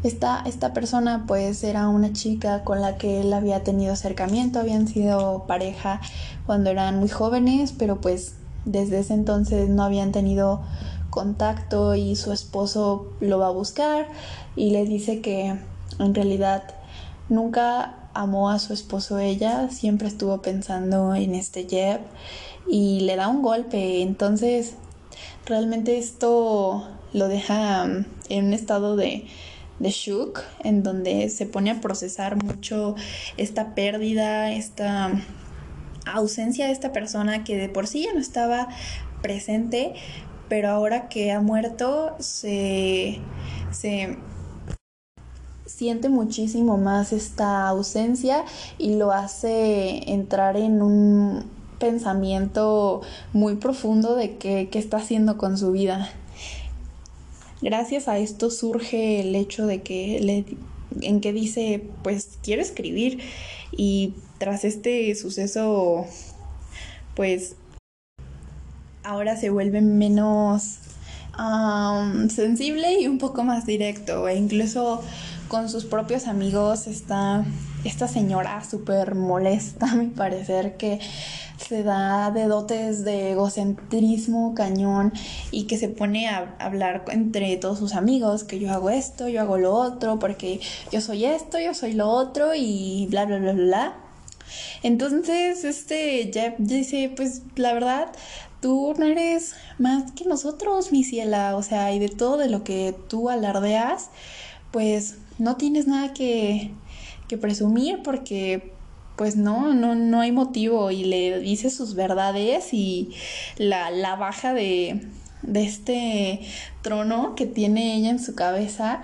esta, 0.05 0.43
esta 0.47 0.73
persona 0.73 1.25
pues 1.27 1.65
era 1.65 1.89
una 1.89 2.13
chica 2.13 2.63
con 2.63 2.81
la 2.81 2.99
que 2.99 3.21
él 3.21 3.33
había 3.33 3.65
tenido 3.65 3.93
acercamiento, 3.93 4.61
habían 4.61 4.87
sido 4.87 5.45
pareja 5.49 6.01
cuando 6.47 6.71
eran 6.71 7.01
muy 7.01 7.09
jóvenes, 7.09 7.75
pero 7.77 8.01
pues 8.01 8.37
desde 8.65 9.01
ese 9.01 9.15
entonces 9.15 9.69
no 9.69 9.83
habían 9.83 10.13
tenido 10.13 10.63
contacto 11.11 11.95
y 11.95 12.15
su 12.17 12.33
esposo 12.33 13.09
lo 13.21 13.39
va 13.39 13.49
a 13.49 13.51
buscar 13.51 14.07
y 14.55 14.71
le 14.71 14.85
dice 14.85 15.21
que 15.21 15.59
en 15.99 16.15
realidad 16.15 16.63
nunca 17.29 17.95
amó 18.15 18.51
a 18.51 18.59
su 18.59 18.73
esposo 18.73 19.19
ella, 19.19 19.71
siempre 19.71 20.09
estuvo 20.09 20.43
pensando 20.43 21.15
en 21.15 21.35
este 21.35 21.69
Jeb 21.69 22.01
y 22.69 23.01
le 23.01 23.17
da 23.17 23.29
un 23.29 23.43
golpe, 23.43 24.03
entonces 24.03 24.75
realmente 25.47 25.99
esto 25.99 26.89
lo 27.13 27.29
deja 27.29 27.85
en 28.29 28.45
un 28.45 28.53
estado 28.53 28.97
de, 28.97 29.27
de 29.79 29.91
shock, 29.91 30.43
en 30.63 30.83
donde 30.83 31.29
se 31.31 31.47
pone 31.47 31.71
a 31.71 31.81
procesar 31.81 32.43
mucho 32.43 32.95
esta 33.37 33.75
pérdida, 33.75 34.53
esta 34.53 35.11
ausencia 36.07 36.67
de 36.67 36.73
esta 36.73 36.93
persona 36.93 37.45
que 37.45 37.57
de 37.57 37.69
por 37.69 37.87
sí 37.87 38.05
ya 38.05 38.13
no 38.13 38.21
estaba 38.21 38.69
presente, 39.23 39.95
pero 40.49 40.71
ahora 40.71 41.09
que 41.09 41.33
ha 41.33 41.41
muerto 41.41 42.17
se, 42.19 43.21
siente 45.67 46.09
muchísimo 46.09 46.77
más 46.77 47.13
esta 47.13 47.69
ausencia 47.69 48.45
y 48.79 48.97
lo 48.97 49.13
hace 49.13 50.11
entrar 50.11 50.57
en 50.57 50.83
un 50.83 51.58
pensamiento 51.79 53.03
muy 53.33 53.57
profundo 53.57 54.17
de 54.17 54.37
qué, 54.37 54.69
qué 54.71 54.79
está 54.79 54.99
haciendo 54.99 55.39
con 55.39 55.59
su 55.59 55.73
vida. 55.73 56.11
Gracias 57.61 58.09
a 58.09 58.19
esto 58.19 58.51
surge 58.51 59.21
el 59.21 59.35
hecho 59.35 59.67
de 59.67 59.83
que 59.83 60.21
le, 60.21 60.45
en 61.01 61.21
que 61.21 61.33
dice, 61.33 61.85
pues 62.03 62.39
quiero 62.43 62.63
escribir 62.63 63.21
y 63.73 64.15
tras 64.39 64.65
este 64.65 65.15
suceso, 65.15 66.07
pues 67.15 67.57
ahora 69.03 69.37
se 69.37 69.51
vuelve 69.51 69.81
menos 69.81 70.79
sensible 72.31 73.01
y 73.01 73.07
un 73.07 73.19
poco 73.19 73.45
más 73.45 73.67
directo. 73.67 74.29
E 74.29 74.37
incluso 74.37 75.03
con 75.49 75.69
sus 75.69 75.85
propios 75.85 76.27
amigos 76.27 76.87
está 76.87 77.45
esta 77.85 78.09
señora 78.09 78.65
súper 78.65 79.15
molesta, 79.15 79.91
a 79.91 79.95
mi 79.95 80.07
parecer, 80.07 80.77
que 80.77 81.01
se 81.59 81.83
da 81.83 82.31
de 82.31 82.47
dotes 82.47 83.05
de 83.05 83.33
egocentrismo 83.33 84.55
cañón 84.55 85.13
y 85.51 85.65
que 85.65 85.77
se 85.77 85.89
pone 85.89 86.29
a 86.29 86.57
hablar 86.59 87.05
entre 87.09 87.57
todos 87.57 87.79
sus 87.79 87.95
amigos 87.95 88.45
que 88.45 88.59
yo 88.59 88.73
hago 88.73 88.91
esto, 88.91 89.29
yo 89.29 89.41
hago 89.41 89.59
lo 89.59 89.75
otro, 89.75 90.19
porque 90.19 90.61
yo 90.93 91.01
soy 91.01 91.25
esto, 91.25 91.59
yo 91.59 91.75
soy 91.75 91.93
lo 91.95 92.09
otro 92.09 92.55
y 92.55 93.07
bla, 93.11 93.27
bla, 93.27 93.39
bla, 93.39 93.53
bla. 93.53 93.97
Entonces, 94.83 95.65
este 95.65 96.31
Jeff 96.33 96.55
dice, 96.59 97.13
pues 97.15 97.43
la 97.57 97.75
verdad, 97.75 98.09
tú 98.61 98.95
no 98.99 99.07
eres 99.07 99.55
más 99.79 100.13
que 100.13 100.25
nosotros, 100.25 100.93
mi 100.93 101.05
ciela, 101.05 101.57
o 101.57 101.63
sea, 101.63 101.93
y 101.93 101.99
de 101.99 102.09
todo 102.09 102.39
de 102.39 102.49
lo 102.49 102.65
que 102.65 102.95
tú 103.09 103.31
alardeas, 103.31 104.11
pues 104.71 105.17
no 105.39 105.57
tienes 105.57 105.87
nada 105.87 106.13
que, 106.13 106.73
que 107.29 107.39
presumir 107.39 108.01
porque 108.03 108.73
pues 109.17 109.37
no, 109.37 109.75
no, 109.75 109.95
no 109.95 110.21
hay 110.21 110.33
motivo 110.33 110.91
y 110.91 111.05
le 111.05 111.41
dice 111.41 111.71
sus 111.71 111.95
verdades 111.95 112.73
y 112.73 113.11
la, 113.57 113.91
la 113.91 114.15
baja 114.15 114.55
de, 114.55 115.09
de 115.43 115.65
este 115.65 116.41
trono 116.83 117.35
que 117.35 117.47
tiene 117.47 117.97
ella 117.97 118.11
en 118.11 118.21
su 118.21 118.35
cabeza 118.35 119.03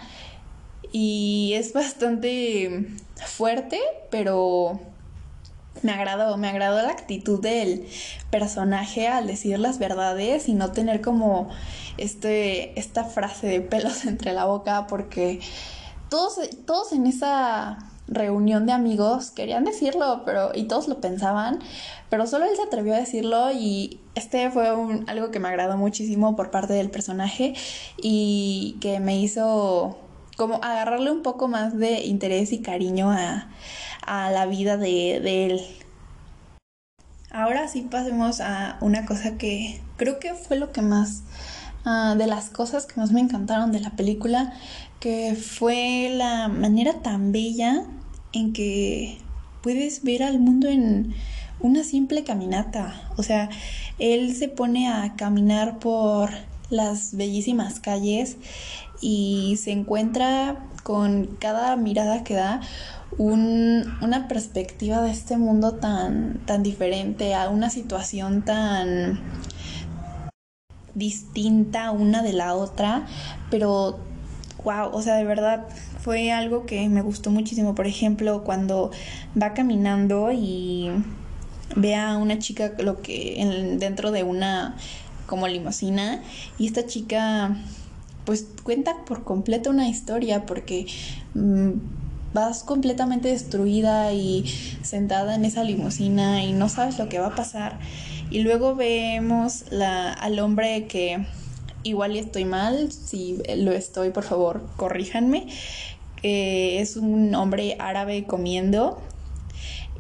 y 0.93 1.53
es 1.55 1.73
bastante 1.73 2.87
fuerte, 3.27 3.81
pero 4.11 4.79
me 5.83 5.93
agradó, 5.93 6.37
me 6.37 6.49
agradó 6.49 6.81
la 6.81 6.93
actitud 6.93 7.41
del 7.41 7.87
personaje 8.31 9.09
al 9.09 9.27
decir 9.27 9.59
las 9.59 9.79
verdades 9.81 10.49
y 10.49 10.55
no 10.55 10.71
tener 10.71 11.01
como 11.01 11.51
este, 11.99 12.79
esta 12.79 13.03
frase 13.03 13.49
de 13.49 13.61
pelos 13.61 14.05
entre 14.07 14.33
la 14.33 14.45
boca 14.45 14.87
porque 14.87 15.41
todos, 16.09 16.39
todos 16.65 16.93
en 16.93 17.07
esa 17.07 17.79
reunión 18.07 18.67
de 18.67 18.73
amigos 18.73 19.31
querían 19.31 19.65
decirlo, 19.65 20.23
pero 20.25 20.51
y 20.55 20.65
todos 20.65 20.89
lo 20.89 21.01
pensaban, 21.01 21.61
pero 22.11 22.27
solo 22.27 22.45
él 22.45 22.57
se 22.57 22.63
atrevió 22.63 22.95
a 22.95 22.99
decirlo 22.99 23.51
y 23.53 24.01
este 24.15 24.51
fue 24.51 24.69
algo 25.07 25.31
que 25.31 25.41
me 25.41 25.49
agradó 25.49 25.77
muchísimo 25.77 26.37
por 26.37 26.51
parte 26.51 26.75
del 26.75 26.91
personaje 26.91 27.55
y 28.01 28.77
que 28.81 29.01
me 29.01 29.19
hizo 29.19 29.99
como 30.37 30.57
agarrarle 30.57 31.11
un 31.11 31.23
poco 31.23 31.49
más 31.49 31.77
de 31.79 32.05
interés 32.05 32.53
y 32.53 32.61
cariño 32.61 33.11
a, 33.11 33.49
a 34.07 34.31
la 34.31 34.47
vida 34.47 34.77
de, 34.77 35.47
él. 35.47 35.61
Ahora 37.31 37.69
sí 37.69 37.83
pasemos 37.83 38.41
a 38.41 38.79
una 38.81 39.07
cosa 39.07 39.37
que 39.37 39.81
creo 39.97 40.19
que 40.21 40.35
fue 40.35 40.57
lo 40.57 40.73
que 40.73 40.83
más, 40.83 41.23
ah, 41.85 42.15
de 42.17 42.27
las 42.27 42.51
cosas 42.51 42.87
que 42.87 43.01
más 43.01 43.11
me 43.11 43.21
encantaron 43.21 43.73
de 43.73 43.81
la 43.81 43.91
película, 43.91 44.53
que 45.05 45.35
fue 45.35 46.09
la 46.15 46.49
manera 46.49 47.03
tan 47.03 47.31
bella 47.31 47.85
en 48.33 48.55
que 48.55 49.19
puedes 49.63 50.03
ver 50.03 50.23
al 50.23 50.39
mundo 50.39 50.67
en 50.67 51.13
una 51.61 51.85
simple 51.85 52.25
caminata. 52.25 53.11
O 53.19 53.23
sea, 53.23 53.51
él 53.99 54.35
se 54.35 54.49
pone 54.49 54.89
a 54.89 55.15
caminar 55.15 55.79
por 55.79 56.31
las 56.71 57.15
bellísimas 57.15 57.81
calles 57.81 58.39
y 59.03 59.59
se 59.63 59.73
encuentra 59.73 60.71
con 60.85 61.37
cada 61.39 61.77
mirada 61.77 62.25
que 62.25 62.33
da 62.33 62.63
una 63.19 64.27
perspectiva 64.27 65.03
de 65.03 65.11
este 65.11 65.37
mundo 65.37 65.75
tan, 65.75 66.41
tan 66.47 66.63
diferente, 66.63 67.35
a 67.35 67.51
una 67.51 67.69
situación 67.69 68.43
tan 68.43 69.21
distinta 70.95 71.91
una 71.91 72.23
de 72.23 72.33
la 72.33 72.55
otra, 72.55 73.05
pero 73.51 74.14
wow, 74.65 74.91
o 74.93 75.03
sea, 75.03 75.17
de 75.17 75.25
verdad 75.25 75.67
fue 76.01 76.33
algo 76.33 76.67
que 76.67 76.89
me 76.89 77.03
gustó 77.03 77.31
muchísimo. 77.31 77.75
Por 77.75 77.87
ejemplo, 77.87 78.45
cuando 78.45 78.91
va 79.41 79.55
caminando 79.55 80.33
y 80.33 80.91
ve 81.77 81.95
a 81.95 82.17
una 82.17 82.39
chica 82.39 82.73
lo 82.79 83.03
que 83.03 83.77
dentro 83.79 84.11
de 84.11 84.23
una 84.23 84.77
como 85.27 85.49
limusina 85.49 86.23
y 86.59 86.67
esta 86.67 86.87
chica 86.87 87.57
pues 88.25 88.47
cuenta 88.63 89.05
por 89.07 89.25
completo 89.25 89.71
una 89.71 89.89
historia 89.89 90.47
porque 90.47 90.87
mm, 91.35 91.71
vas 92.33 92.65
completamente 92.65 93.29
destruida 93.29 94.13
y 94.13 94.45
sentada 94.83 95.35
en 95.35 95.45
esa 95.45 95.63
limusina 95.63 96.45
y 96.45 96.53
no 96.53 96.69
sabes 96.69 96.99
lo 96.99 97.09
que 97.09 97.19
va 97.19 97.29
a 97.29 97.35
pasar. 97.35 97.79
Y 98.31 98.41
luego 98.41 98.75
vemos 98.75 99.65
la, 99.71 100.13
al 100.13 100.39
hombre 100.41 100.87
que 100.87 101.25
igual 101.85 102.17
y 102.17 102.19
estoy 102.19 102.45
mal, 102.45 102.91
si 102.91 103.39
lo 103.57 103.73
estoy, 103.73 104.11
por 104.11 104.25
favor, 104.25 104.63
corríjanme. 104.77 105.47
es 106.23 106.97
un 106.97 107.35
hombre 107.35 107.77
árabe 107.79 108.25
comiendo 108.25 109.01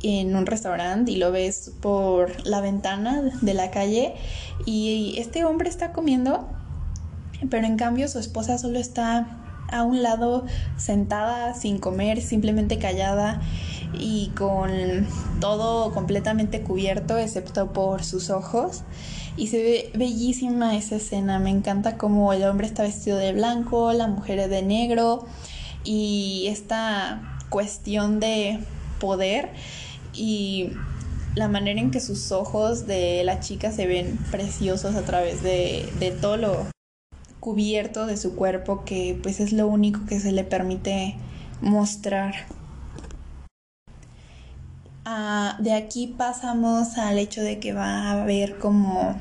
en 0.02 0.36
un 0.36 0.46
restaurante 0.46 1.12
y 1.12 1.16
lo 1.16 1.32
ves 1.32 1.72
por 1.80 2.46
la 2.46 2.60
ventana 2.60 3.22
de 3.40 3.54
la 3.54 3.70
calle 3.70 4.14
y 4.66 5.14
este 5.18 5.44
hombre 5.44 5.68
está 5.68 5.92
comiendo, 5.92 6.48
pero 7.50 7.66
en 7.66 7.76
cambio 7.76 8.08
su 8.08 8.18
esposa 8.18 8.58
solo 8.58 8.78
está 8.78 9.40
a 9.72 9.82
un 9.82 10.02
lado 10.02 10.44
sentada 10.76 11.54
sin 11.54 11.78
comer, 11.78 12.20
simplemente 12.20 12.78
callada 12.78 13.40
y 13.98 14.28
con 14.36 14.70
todo 15.40 15.92
completamente 15.92 16.62
cubierto 16.62 17.18
excepto 17.18 17.72
por 17.72 18.04
sus 18.04 18.30
ojos. 18.30 18.82
Y 19.36 19.48
se 19.48 19.62
ve 19.62 19.90
bellísima 19.94 20.76
esa 20.76 20.96
escena, 20.96 21.38
me 21.38 21.50
encanta 21.50 21.98
como 21.98 22.32
el 22.32 22.44
hombre 22.44 22.66
está 22.66 22.84
vestido 22.84 23.16
de 23.16 23.32
blanco, 23.32 23.92
la 23.92 24.06
mujer 24.06 24.48
de 24.48 24.62
negro 24.62 25.26
y 25.82 26.46
esta 26.48 27.38
cuestión 27.50 28.20
de 28.20 28.60
poder 29.00 29.50
y 30.12 30.70
la 31.34 31.48
manera 31.48 31.80
en 31.80 31.90
que 31.90 32.00
sus 32.00 32.30
ojos 32.30 32.86
de 32.86 33.24
la 33.24 33.40
chica 33.40 33.72
se 33.72 33.86
ven 33.86 34.18
preciosos 34.30 34.94
a 34.94 35.02
través 35.02 35.42
de, 35.42 35.88
de 35.98 36.12
todo 36.12 36.36
lo 36.36 36.66
cubierto 37.40 38.06
de 38.06 38.16
su 38.16 38.36
cuerpo 38.36 38.84
que 38.84 39.18
pues 39.22 39.40
es 39.40 39.52
lo 39.52 39.66
único 39.66 40.06
que 40.06 40.20
se 40.20 40.32
le 40.32 40.44
permite 40.44 41.16
mostrar. 41.60 42.34
Ah, 45.06 45.56
de 45.58 45.74
aquí 45.74 46.06
pasamos 46.06 46.96
al 46.96 47.18
hecho 47.18 47.42
de 47.42 47.58
que 47.58 47.74
va 47.74 48.10
a 48.10 48.24
ver 48.24 48.58
como 48.58 49.14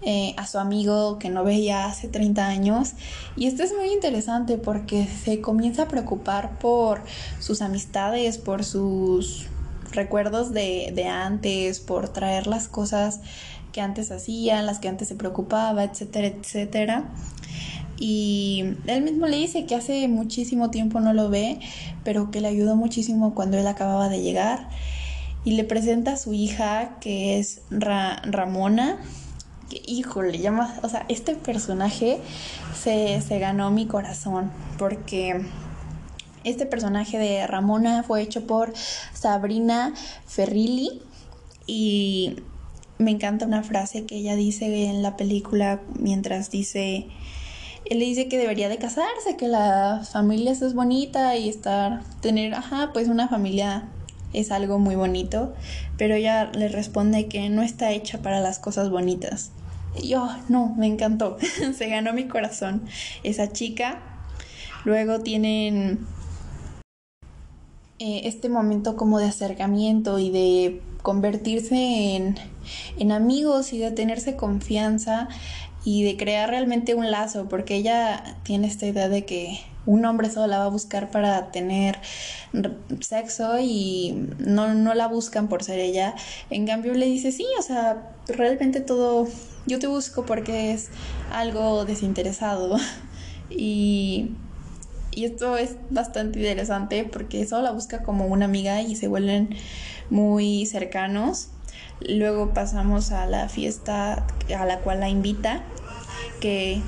eh, 0.00 0.34
a 0.38 0.46
su 0.46 0.58
amigo 0.58 1.18
que 1.18 1.28
no 1.28 1.44
veía 1.44 1.84
hace 1.84 2.08
30 2.08 2.46
años. 2.46 2.92
Y 3.36 3.46
esto 3.46 3.62
es 3.62 3.74
muy 3.74 3.92
interesante 3.92 4.56
porque 4.56 5.06
se 5.06 5.42
comienza 5.42 5.82
a 5.82 5.88
preocupar 5.88 6.58
por 6.58 7.02
sus 7.38 7.60
amistades, 7.60 8.38
por 8.38 8.64
sus 8.64 9.46
recuerdos 9.92 10.54
de, 10.54 10.92
de 10.94 11.06
antes, 11.06 11.80
por 11.80 12.08
traer 12.08 12.46
las 12.46 12.68
cosas 12.68 13.20
que 13.72 13.82
antes 13.82 14.10
hacía, 14.10 14.62
las 14.62 14.78
que 14.78 14.88
antes 14.88 15.08
se 15.08 15.16
preocupaba, 15.16 15.84
etcétera, 15.84 16.28
etcétera. 16.28 17.10
Y 17.98 18.64
él 18.86 19.02
mismo 19.02 19.26
le 19.26 19.36
dice 19.36 19.66
que 19.66 19.74
hace 19.74 20.08
muchísimo 20.08 20.70
tiempo 20.70 21.00
no 21.00 21.12
lo 21.12 21.28
ve, 21.28 21.60
pero 22.04 22.30
que 22.30 22.40
le 22.40 22.48
ayudó 22.48 22.74
muchísimo 22.74 23.34
cuando 23.34 23.58
él 23.58 23.66
acababa 23.66 24.08
de 24.08 24.22
llegar. 24.22 24.70
Y 25.44 25.52
le 25.52 25.64
presenta 25.64 26.12
a 26.12 26.16
su 26.16 26.32
hija, 26.32 26.98
que 27.00 27.38
es 27.38 27.62
Ramona. 27.70 28.98
Que, 29.68 29.80
híjole, 29.86 30.38
llama, 30.38 30.74
o 30.82 30.88
sea, 30.88 31.06
este 31.08 31.34
personaje 31.34 32.20
se, 32.78 33.20
se 33.20 33.38
ganó 33.38 33.70
mi 33.70 33.86
corazón, 33.86 34.50
porque 34.78 35.44
este 36.44 36.66
personaje 36.66 37.18
de 37.18 37.46
Ramona 37.46 38.02
fue 38.02 38.22
hecho 38.22 38.46
por 38.46 38.72
Sabrina 39.12 39.94
Ferrilli 40.26 41.02
y 41.66 42.36
me 42.98 43.10
encanta 43.10 43.46
una 43.46 43.62
frase 43.62 44.04
que 44.04 44.16
ella 44.16 44.36
dice 44.36 44.86
en 44.86 45.02
la 45.02 45.16
película 45.16 45.80
mientras 45.98 46.50
dice, 46.50 47.06
él 47.86 47.98
le 47.98 48.04
dice 48.04 48.28
que 48.28 48.38
debería 48.38 48.68
de 48.68 48.78
casarse, 48.78 49.36
que 49.36 49.48
la 49.48 50.02
familia 50.10 50.52
es 50.52 50.74
bonita 50.74 51.36
y 51.36 51.48
estar, 51.48 52.02
tener, 52.20 52.54
ajá, 52.54 52.90
pues 52.92 53.08
una 53.08 53.28
familia 53.28 53.88
es 54.32 54.50
algo 54.50 54.78
muy 54.78 54.94
bonito, 54.94 55.54
pero 55.96 56.14
ella 56.14 56.50
le 56.52 56.68
responde 56.68 57.26
que 57.26 57.48
no 57.50 57.62
está 57.62 57.92
hecha 57.92 58.22
para 58.22 58.40
las 58.40 58.58
cosas 58.58 58.90
bonitas. 58.90 59.50
Y 60.00 60.08
yo, 60.08 60.28
no, 60.48 60.74
me 60.76 60.86
encantó, 60.86 61.36
se 61.76 61.88
ganó 61.88 62.12
mi 62.12 62.28
corazón 62.28 62.82
esa 63.22 63.52
chica. 63.52 64.00
Luego 64.84 65.20
tienen 65.20 66.06
eh, 67.98 68.22
este 68.24 68.48
momento 68.48 68.96
como 68.96 69.18
de 69.18 69.26
acercamiento 69.26 70.18
y 70.18 70.30
de 70.30 70.80
convertirse 71.02 72.14
en, 72.16 72.36
en 72.98 73.12
amigos 73.12 73.72
y 73.72 73.78
de 73.78 73.90
tenerse 73.90 74.36
confianza 74.36 75.28
y 75.84 76.02
de 76.04 76.16
crear 76.16 76.50
realmente 76.50 76.94
un 76.94 77.10
lazo, 77.10 77.48
porque 77.48 77.76
ella 77.76 78.36
tiene 78.42 78.66
esta 78.66 78.86
idea 78.86 79.08
de 79.08 79.24
que 79.24 79.60
un 79.86 80.04
hombre 80.04 80.30
solo 80.30 80.46
la 80.46 80.58
va 80.58 80.64
a 80.64 80.68
buscar 80.68 81.10
para 81.10 81.50
tener 81.50 81.98
sexo 83.00 83.58
y 83.60 84.28
no, 84.38 84.74
no 84.74 84.94
la 84.94 85.08
buscan 85.08 85.48
por 85.48 85.62
ser 85.62 85.78
ella. 85.78 86.14
En 86.50 86.66
cambio 86.66 86.94
le 86.94 87.06
dice, 87.06 87.32
sí, 87.32 87.46
o 87.58 87.62
sea, 87.62 88.12
realmente 88.28 88.80
todo, 88.80 89.26
yo 89.66 89.78
te 89.78 89.86
busco 89.86 90.26
porque 90.26 90.72
es 90.72 90.90
algo 91.32 91.84
desinteresado. 91.84 92.76
y, 93.50 94.32
y 95.12 95.24
esto 95.24 95.56
es 95.56 95.76
bastante 95.90 96.38
interesante 96.38 97.04
porque 97.04 97.46
solo 97.46 97.62
la 97.62 97.72
busca 97.72 98.02
como 98.02 98.26
una 98.26 98.44
amiga 98.44 98.82
y 98.82 98.96
se 98.96 99.08
vuelven 99.08 99.56
muy 100.10 100.66
cercanos. 100.66 101.48
Luego 102.00 102.54
pasamos 102.54 103.12
a 103.12 103.26
la 103.26 103.48
fiesta 103.48 104.26
a 104.56 104.64
la 104.64 104.78
cual 104.80 105.00
la 105.00 105.08
invita, 105.08 105.62
que 106.40 106.80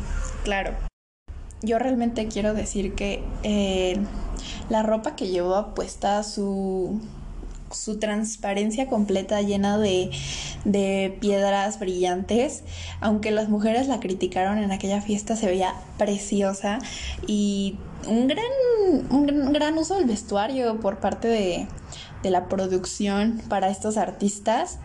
claro, 0.44 0.74
yo 1.62 1.79
realmente 1.79 2.27
quiero 2.29 2.55
decir 2.55 2.94
que 2.94 3.22
eh, 3.44 3.96
la 4.68 4.83
ropa 4.83 5.16
que 5.16 5.29
llevó 5.29 5.75
puesta, 5.75 6.22
su, 6.25 7.01
su 7.70 7.98
transparencia 7.98 8.88
completa 8.88 9.40
llena 9.42 9.79
de, 9.79 10.11
de, 10.64 11.16
piedras 11.20 11.79
brillantes, 11.79 12.64
aunque 13.01 13.31
las 13.31 13.48
mujeres 13.48 13.87
la 13.87 14.01
criticaron 14.01 14.59
en 14.59 14.72
aquella 14.72 15.01
fiesta, 15.01 15.37
se 15.37 15.46
veía 15.46 15.75
preciosa 15.98 16.79
y 17.27 17.77
un 18.09 18.27
gran, 18.27 18.44
un 19.11 19.53
gran 19.53 19.79
uso 19.79 19.94
del 19.96 20.07
vestuario 20.07 20.81
por 20.81 20.98
parte 20.98 21.29
de, 21.29 21.68
de 22.22 22.31
la 22.31 22.48
producción 22.48 23.40
para 23.48 23.68
estos 23.70 23.96
artistas. 23.96 24.79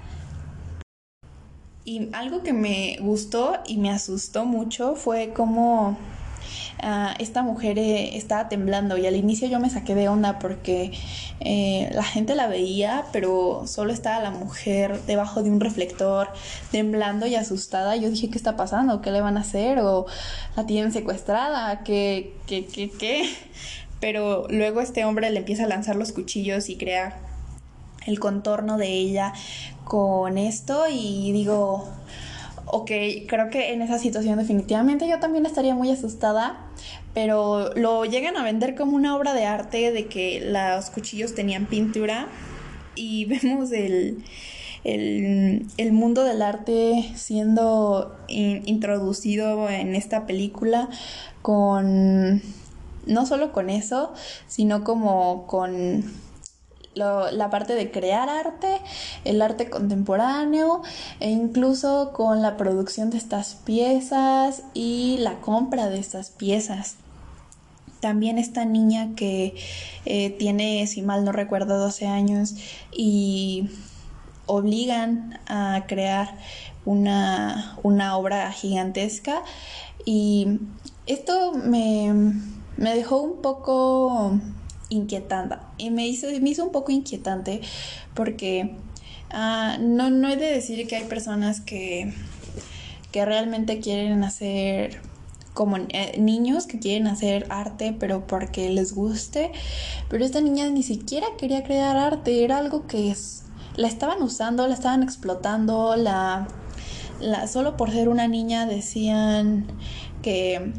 Y 1.86 2.10
algo 2.14 2.44
que 2.44 2.52
me 2.52 2.98
gustó 3.00 3.54
y 3.66 3.78
me 3.78 3.90
asustó 3.90 4.46
mucho 4.46 4.96
fue 4.96 5.32
como 5.34 5.98
ah, 6.82 7.14
esta 7.20 7.44
mujer 7.44 7.80
eh, 7.80 8.18
estaba 8.18 8.50
temblando 8.50 8.98
y 8.98 9.06
al 9.08 9.16
inicio 9.16 9.48
yo 9.48 9.60
me 9.60 9.70
saqué 9.70 9.96
de 9.96 10.10
onda 10.10 10.40
porque 10.40 10.92
eh, 11.40 11.90
la 11.94 12.04
gente 12.04 12.36
la 12.36 12.48
veía, 12.48 13.06
pero 13.12 13.64
solo 13.66 13.94
estaba 13.94 14.20
la 14.22 14.32
mujer 14.32 15.02
debajo 15.08 15.44
de 15.44 15.50
un 15.50 15.60
reflector 15.60 16.30
temblando 16.72 17.26
y 17.28 17.36
asustada. 17.36 17.96
Yo 17.96 18.10
dije, 18.10 18.30
¿qué 18.30 18.38
está 18.38 18.56
pasando? 18.56 19.02
¿Qué 19.02 19.12
le 19.12 19.22
van 19.22 19.38
a 19.38 19.42
hacer? 19.42 19.80
¿O 19.80 20.06
la 20.56 20.66
tienen 20.66 20.92
secuestrada? 20.92 21.84
¿Qué, 21.84 22.34
qué, 22.48 22.66
qué, 22.66 22.90
qué? 22.90 23.30
Pero 24.00 24.48
luego 24.50 24.82
este 24.82 25.06
hombre 25.06 25.30
le 25.32 25.40
empieza 25.40 25.64
a 25.64 25.68
lanzar 25.68 25.96
los 25.96 26.12
cuchillos 26.12 26.70
y 26.70 26.78
crea 26.78 27.18
el 28.06 28.20
contorno 28.20 28.78
de 28.78 28.88
ella 28.88 29.34
con 29.84 30.38
esto 30.38 30.86
y 30.90 31.32
digo, 31.32 31.88
ok, 32.68 32.92
creo 33.28 33.50
que 33.50 33.74
en 33.74 33.82
esa 33.82 33.98
situación 33.98 34.38
definitivamente 34.38 35.08
yo 35.08 35.20
también 35.20 35.46
estaría 35.46 35.74
muy 35.74 35.90
asustada, 35.92 36.68
pero 37.14 37.74
lo 37.76 38.06
llegan 38.06 38.38
a 38.38 38.44
vender 38.44 38.76
como 38.76 38.96
una 38.96 39.16
obra 39.16 39.34
de 39.34 39.46
arte 39.46 39.92
de 39.92 40.08
que 40.08 40.42
los 40.42 40.90
cuchillos 40.90 41.34
tenían 41.34 41.66
pintura 41.66 42.28
y 42.96 43.26
vemos 43.44 43.72
el, 43.72 44.24
el, 44.84 45.92
mundo 45.94 46.24
del 46.24 46.42
arte 46.42 47.12
siendo 47.16 48.18
introducido 48.28 49.70
en 49.70 49.96
esta 49.96 50.26
película 50.26 50.90
con 51.42 52.42
no 53.06 53.26
solo 53.26 53.54
con 53.54 53.70
eso, 53.70 54.14
sino 54.48 54.84
como 54.84 55.48
con 55.48 56.04
la 56.98 57.50
parte 57.50 57.74
de 57.76 57.92
crear 57.92 58.30
arte, 58.30 58.82
el 59.24 59.42
arte 59.42 59.70
contemporáneo 59.70 60.82
e 61.20 61.30
incluso 61.30 62.12
con 62.14 62.42
la 62.42 62.58
producción 62.58 63.10
de 63.10 63.18
estas 63.18 63.56
piezas 63.56 64.64
y 64.74 65.18
la 65.20 65.40
compra 65.42 65.90
de 65.90 66.00
estas 66.00 66.32
piezas. 66.32 66.98
También 68.00 68.38
esta 68.38 68.64
niña 68.66 69.16
que 69.16 69.56
eh, 70.06 70.30
tiene, 70.32 70.86
si 70.88 71.02
mal 71.02 71.26
no 71.26 71.32
recuerdo, 71.32 71.80
12 71.80 72.08
años 72.08 72.56
y 72.92 73.70
obligan 74.46 75.40
a 75.48 75.86
crear 75.88 76.38
una, 76.86 77.78
obra 77.84 78.52
gigantesca 78.52 79.44
y 80.06 80.60
esto 81.06 81.54
me, 81.54 82.14
me 82.78 82.96
dejó 82.96 83.22
un 83.22 83.42
poco 83.42 84.40
inquietante 84.90 85.58
y 85.78 85.90
me 85.90 86.08
hizo, 86.08 86.28
me 86.42 86.50
hizo 86.50 86.64
un 86.64 86.72
poco 86.72 86.92
inquietante 86.92 87.62
porque 88.14 88.76
ah, 89.32 89.78
no, 89.80 90.10
no 90.10 90.30
he 90.30 90.38
de 90.38 90.52
decir 90.52 90.88
que 90.88 90.96
hay 90.96 91.06
personas 91.06 91.62
que, 91.62 92.14
que 93.12 93.26
realmente 93.26 93.80
quieren 93.80 94.24
hacer 94.24 95.02
como 95.54 95.78
eh, 95.78 96.20
niños 96.20 96.68
que 96.68 96.78
quieren 96.78 97.08
hacer 97.08 97.48
arte 97.50 97.96
pero 98.00 98.28
porque 98.28 98.70
les 98.70 98.94
guste. 98.94 99.52
Pero 100.08 100.24
esta 100.24 100.40
niña 100.40 100.70
ni 100.70 100.84
siquiera 100.84 101.26
quería 101.38 101.64
crear 101.64 101.98
arte 101.98 102.44
era 102.44 102.60
algo 102.60 102.86
que 102.86 103.10
es, 103.10 103.44
la 103.76 103.88
estaban 103.88 104.22
usando 104.22 104.68
la 104.68 104.76
estaban 104.76 105.02
explotando 105.02 105.96
la, 105.96 106.48
la 107.20 107.48
solo 107.48 107.76
por 107.76 107.92
ser 107.92 108.08
una 108.08 108.28
niña 108.28 108.68
decían 108.68 109.66
que 110.22 110.74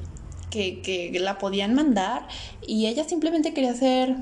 que, 0.50 1.16
la 1.20 1.38
podían 1.38 1.74
mandar 1.74 2.26
y 2.66 2.86
ella 2.86 3.04
simplemente 3.04 3.54
quería 3.54 3.74
ser 3.74 4.16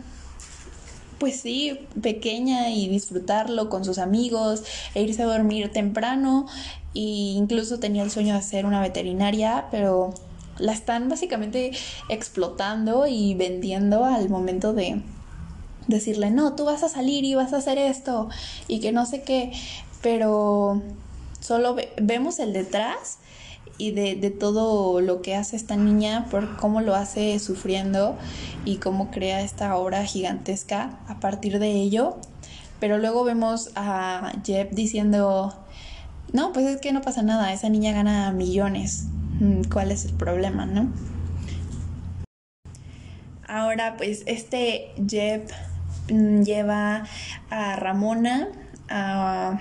pues 1.18 1.40
sí, 1.40 1.78
pequeña 2.02 2.70
y 2.70 2.88
disfrutarlo 2.88 3.70
con 3.70 3.84
sus 3.84 3.98
amigos 3.98 4.64
e 4.94 5.02
irse 5.02 5.22
a 5.22 5.26
dormir 5.26 5.72
temprano 5.72 6.46
e 6.94 7.00
incluso 7.00 7.78
tenía 7.78 8.02
el 8.02 8.10
sueño 8.10 8.34
de 8.34 8.42
ser 8.42 8.66
una 8.66 8.82
veterinaria, 8.82 9.66
pero 9.70 10.12
la 10.58 10.72
están 10.72 11.08
básicamente 11.08 11.72
explotando 12.08 13.06
y 13.06 13.34
vendiendo 13.34 14.04
al 14.04 14.28
momento 14.28 14.74
de 14.74 15.02
decirle, 15.86 16.30
no, 16.30 16.54
tú 16.54 16.64
vas 16.64 16.82
a 16.82 16.88
salir 16.88 17.24
y 17.24 17.34
vas 17.34 17.52
a 17.52 17.58
hacer 17.58 17.78
esto 17.78 18.28
y 18.68 18.80
que 18.80 18.92
no 18.92 19.06
sé 19.06 19.22
qué, 19.22 19.52
pero 20.02 20.82
solo 21.40 21.76
vemos 22.00 22.38
el 22.40 22.52
detrás 22.52 23.18
y 23.78 23.90
de, 23.92 24.16
de, 24.16 24.30
todo 24.30 25.00
lo 25.00 25.22
que 25.22 25.34
hace 25.34 25.56
esta 25.56 25.76
niña, 25.76 26.26
por 26.30 26.56
cómo 26.56 26.80
lo 26.80 26.94
hace 26.94 27.38
sufriendo 27.38 28.16
y 28.64 28.76
cómo 28.76 29.10
crea 29.10 29.42
esta 29.42 29.76
obra 29.76 30.04
gigantesca 30.04 30.98
a 31.08 31.20
partir 31.20 31.58
de 31.58 31.72
ello. 31.72 32.16
Pero 32.80 32.98
luego 32.98 33.24
vemos 33.24 33.70
a 33.74 34.32
Jeb 34.44 34.70
diciendo, 34.70 35.54
no, 36.32 36.52
pues 36.52 36.66
es 36.66 36.80
que 36.80 36.92
no 36.92 37.00
pasa 37.00 37.22
nada, 37.22 37.52
esa 37.52 37.68
niña 37.68 37.92
gana 37.92 38.32
millones, 38.32 39.06
mm, 39.40 39.62
¿cuál 39.72 39.90
es 39.90 40.04
el 40.04 40.12
problema, 40.12 40.66
no? 40.66 40.92
Ahora 43.48 43.96
pues 43.96 44.24
este 44.26 44.92
Jeb 45.08 45.48
mm, 46.10 46.42
lleva 46.42 47.04
a 47.48 47.76
Ramona 47.76 48.48
a 48.88 49.60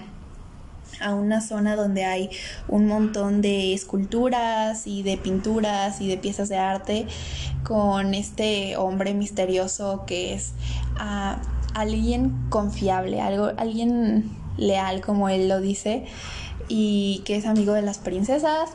a 1.01 1.13
una 1.13 1.41
zona 1.41 1.75
donde 1.75 2.05
hay 2.05 2.29
un 2.67 2.87
montón 2.87 3.41
de 3.41 3.73
esculturas 3.73 4.87
y 4.87 5.03
de 5.03 5.17
pinturas 5.17 6.01
y 6.01 6.07
de 6.07 6.17
piezas 6.17 6.49
de 6.49 6.57
arte 6.57 7.07
con 7.63 8.13
este 8.13 8.77
hombre 8.77 9.13
misterioso 9.13 10.03
que 10.05 10.33
es 10.33 10.53
ah, 10.97 11.37
alguien 11.73 12.33
confiable, 12.49 13.21
algo, 13.21 13.51
alguien 13.57 14.31
leal 14.57 15.01
como 15.01 15.29
él 15.29 15.49
lo 15.49 15.59
dice 15.61 16.05
y 16.67 17.21
que 17.25 17.35
es 17.35 17.45
amigo 17.45 17.73
de 17.73 17.81
las 17.81 17.97
princesas, 17.99 18.71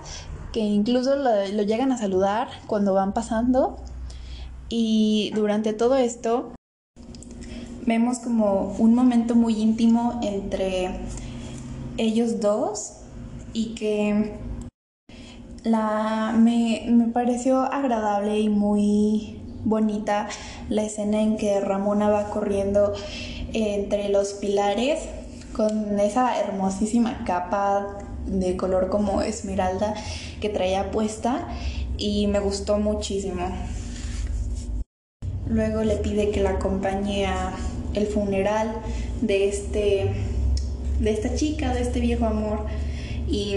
que 0.52 0.61
incluso 0.61 1.16
lo, 1.16 1.48
lo 1.48 1.62
llegan 1.62 1.92
a 1.92 1.98
saludar 1.98 2.48
cuando 2.66 2.94
van 2.94 3.12
pasando. 3.12 3.76
Y 4.68 5.33
durante 5.35 5.72
todo 5.72 5.96
esto 5.96 6.52
vemos 7.87 8.18
como 8.20 8.74
un 8.78 8.94
momento 8.94 9.35
muy 9.35 9.61
íntimo 9.61 10.20
entre 10.22 10.90
ellos 12.00 12.40
dos 12.40 12.94
y 13.52 13.74
que 13.74 14.32
la, 15.64 16.34
me, 16.34 16.86
me 16.88 17.08
pareció 17.08 17.60
agradable 17.60 18.40
y 18.40 18.48
muy 18.48 19.42
bonita 19.64 20.26
la 20.70 20.82
escena 20.82 21.20
en 21.20 21.36
que 21.36 21.60
Ramona 21.60 22.08
va 22.08 22.30
corriendo 22.30 22.94
entre 23.52 24.08
los 24.08 24.32
pilares 24.32 25.00
con 25.54 26.00
esa 26.00 26.40
hermosísima 26.40 27.22
capa 27.26 27.98
de 28.24 28.56
color 28.56 28.88
como 28.88 29.20
esmeralda 29.20 29.92
que 30.40 30.48
traía 30.48 30.90
puesta 30.90 31.48
y 31.98 32.28
me 32.28 32.40
gustó 32.40 32.78
muchísimo. 32.78 33.42
Luego 35.46 35.82
le 35.82 35.96
pide 35.96 36.30
que 36.30 36.40
la 36.40 36.50
acompañe 36.50 37.26
a 37.26 37.52
el 37.92 38.06
funeral 38.06 38.80
de 39.20 39.48
este 39.48 40.29
de 41.00 41.10
esta 41.10 41.34
chica, 41.34 41.74
de 41.74 41.82
este 41.82 42.00
viejo 42.00 42.26
amor. 42.26 42.66
Y 43.28 43.54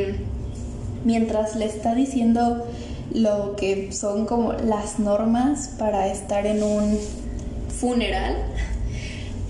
mientras 1.06 1.56
le 1.56 1.66
está 1.66 1.94
diciendo 1.94 2.66
lo 3.14 3.56
que 3.56 3.92
son 3.92 4.26
como 4.26 4.54
las 4.54 5.00
normas 5.00 5.76
para 5.78 6.08
estar 6.08 6.46
en 6.46 6.64
un 6.64 6.98
funeral, 7.70 8.36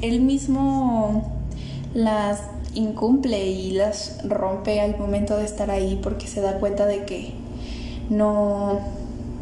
él 0.02 0.22
mismo 0.22 1.32
las 1.94 2.42
incumple 2.74 3.46
y 3.46 3.72
las 3.72 4.20
rompe 4.28 4.82
al 4.82 4.98
momento 4.98 5.38
de 5.38 5.46
estar 5.46 5.70
ahí 5.70 6.00
porque 6.02 6.28
se 6.28 6.42
da 6.42 6.60
cuenta 6.60 6.86
de 6.86 7.06
que 7.06 7.34
no, 8.10 8.80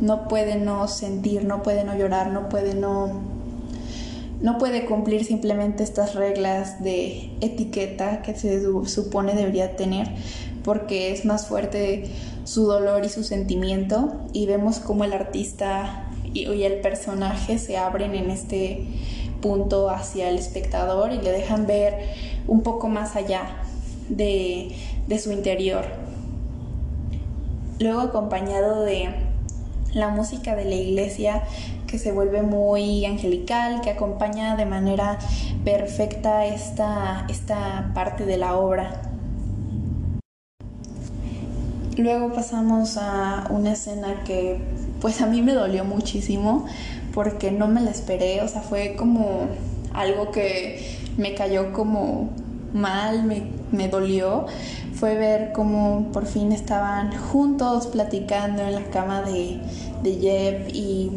no 0.01 0.27
puede 0.27 0.55
no 0.55 0.87
sentir, 0.87 1.45
no 1.45 1.63
puede 1.63 1.83
no 1.83 1.95
llorar, 1.95 2.31
no 2.31 2.49
puede 2.49 2.75
no 2.75 3.40
no 4.41 4.57
puede 4.57 4.85
cumplir 4.85 5.23
simplemente 5.23 5.83
estas 5.83 6.15
reglas 6.15 6.83
de 6.83 7.29
etiqueta 7.41 8.21
que 8.21 8.35
se 8.35 8.61
supone 8.85 9.33
debería 9.33 9.75
tener 9.75 10.09
porque 10.63 11.11
es 11.11 11.25
más 11.25 11.47
fuerte 11.47 12.05
su 12.43 12.65
dolor 12.65 13.05
y 13.05 13.09
su 13.09 13.23
sentimiento 13.23 14.21
y 14.33 14.45
vemos 14.45 14.79
cómo 14.79 15.03
el 15.03 15.13
artista 15.13 16.07
y, 16.33 16.45
el 16.63 16.79
personaje 16.81 17.57
se 17.57 17.77
abren 17.77 18.15
en 18.15 18.31
este 18.31 18.85
punto 19.41 19.89
hacia 19.89 20.29
el 20.29 20.37
espectador 20.37 21.11
y 21.11 21.21
le 21.21 21.31
dejan 21.31 21.67
ver 21.67 21.93
un 22.47 22.61
poco 22.61 22.87
más 22.87 23.15
allá 23.15 23.57
de, 24.09 24.71
de 25.07 25.19
su 25.19 25.31
interior. 25.31 25.85
Luego 27.79 28.01
acompañado 28.01 28.83
de 28.83 29.09
la 29.93 30.09
música 30.09 30.55
de 30.55 30.65
la 30.65 30.75
iglesia 30.75 31.43
que 31.91 31.99
se 31.99 32.13
vuelve 32.13 32.41
muy 32.41 33.05
angelical, 33.05 33.81
que 33.81 33.89
acompaña 33.89 34.55
de 34.55 34.65
manera 34.65 35.19
perfecta 35.65 36.45
esta, 36.45 37.25
esta 37.29 37.91
parte 37.93 38.25
de 38.25 38.37
la 38.37 38.55
obra. 38.55 39.01
Luego 41.97 42.31
pasamos 42.33 42.97
a 42.97 43.47
una 43.49 43.73
escena 43.73 44.23
que 44.23 44.57
pues 45.01 45.19
a 45.19 45.27
mí 45.27 45.41
me 45.41 45.53
dolió 45.53 45.83
muchísimo 45.83 46.65
porque 47.13 47.51
no 47.51 47.67
me 47.67 47.81
la 47.81 47.91
esperé, 47.91 48.41
o 48.41 48.47
sea, 48.47 48.61
fue 48.61 48.95
como 48.95 49.47
algo 49.93 50.31
que 50.31 50.97
me 51.17 51.35
cayó 51.35 51.73
como 51.73 52.29
mal, 52.73 53.23
me, 53.23 53.43
me 53.73 53.89
dolió, 53.89 54.45
fue 54.93 55.15
ver 55.15 55.51
cómo 55.51 56.09
por 56.13 56.25
fin 56.25 56.53
estaban 56.53 57.11
juntos 57.17 57.87
platicando 57.87 58.61
en 58.61 58.75
la 58.75 58.83
cama 58.85 59.23
de, 59.23 59.59
de 60.03 60.15
Jeb 60.15 60.69
y 60.73 61.11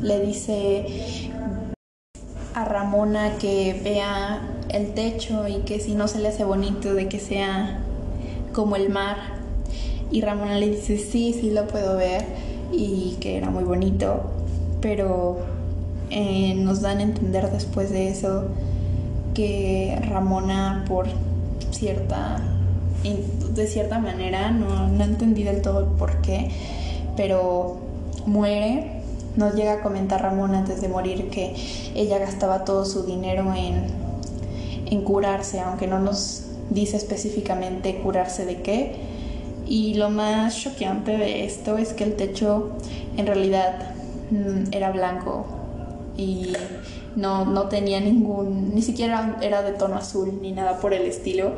le 0.00 0.20
dice 0.20 0.86
a 2.54 2.64
Ramona 2.64 3.36
que 3.38 3.80
vea 3.84 4.40
el 4.68 4.92
techo 4.94 5.46
y 5.48 5.60
que 5.60 5.80
si 5.80 5.94
no 5.94 6.08
se 6.08 6.18
le 6.18 6.28
hace 6.28 6.44
bonito 6.44 6.94
de 6.94 7.08
que 7.08 7.18
sea 7.18 7.80
como 8.52 8.76
el 8.76 8.90
mar. 8.90 9.16
Y 10.10 10.22
Ramona 10.22 10.58
le 10.58 10.70
dice, 10.70 10.98
sí, 10.98 11.34
sí 11.38 11.50
lo 11.50 11.66
puedo 11.66 11.96
ver 11.96 12.24
y 12.72 13.16
que 13.20 13.36
era 13.36 13.50
muy 13.50 13.64
bonito, 13.64 14.22
pero 14.80 15.38
eh, 16.10 16.54
nos 16.54 16.80
dan 16.80 16.98
a 16.98 17.02
entender 17.02 17.50
después 17.50 17.90
de 17.90 18.08
eso 18.08 18.48
que 19.34 19.98
Ramona 20.08 20.84
por 20.88 21.06
cierta, 21.70 22.40
de 23.02 23.66
cierta 23.66 23.98
manera, 23.98 24.50
no, 24.50 24.88
no 24.88 25.04
entendí 25.04 25.44
del 25.44 25.62
todo 25.62 25.80
el 25.80 25.86
por 25.86 26.20
qué, 26.22 26.50
pero 27.16 27.78
muere 28.26 28.97
nos 29.36 29.54
llega 29.54 29.74
a 29.74 29.80
comentar 29.80 30.22
Ramón 30.22 30.54
antes 30.54 30.80
de 30.80 30.88
morir 30.88 31.30
que 31.30 31.54
ella 31.94 32.18
gastaba 32.18 32.64
todo 32.64 32.84
su 32.84 33.04
dinero 33.04 33.52
en, 33.54 33.86
en 34.86 35.02
curarse, 35.02 35.60
aunque 35.60 35.86
no 35.86 35.98
nos 35.98 36.44
dice 36.70 36.96
específicamente 36.96 37.96
curarse 37.96 38.44
de 38.44 38.62
qué. 38.62 38.96
Y 39.66 39.94
lo 39.94 40.10
más 40.10 40.58
choqueante 40.58 41.16
de 41.16 41.44
esto 41.44 41.76
es 41.76 41.92
que 41.92 42.04
el 42.04 42.16
techo 42.16 42.70
en 43.16 43.26
realidad 43.26 43.92
mm, 44.30 44.72
era 44.72 44.90
blanco 44.90 45.46
y 46.16 46.52
no, 47.16 47.44
no 47.44 47.68
tenía 47.68 48.00
ningún, 48.00 48.74
ni 48.74 48.82
siquiera 48.82 49.36
era 49.40 49.62
de 49.62 49.72
tono 49.72 49.96
azul 49.96 50.38
ni 50.40 50.52
nada 50.52 50.78
por 50.80 50.94
el 50.94 51.02
estilo. 51.02 51.52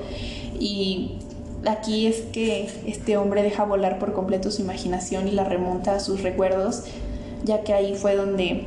Y 0.58 1.18
aquí 1.66 2.06
es 2.06 2.22
que 2.32 2.68
este 2.86 3.16
hombre 3.16 3.42
deja 3.42 3.64
volar 3.64 3.98
por 3.98 4.12
completo 4.12 4.50
su 4.50 4.62
imaginación 4.62 5.28
y 5.28 5.32
la 5.32 5.44
remonta 5.44 5.94
a 5.94 6.00
sus 6.00 6.22
recuerdos, 6.22 6.84
ya 7.44 7.62
que 7.62 7.72
ahí 7.72 7.94
fue 7.94 8.16
donde 8.16 8.64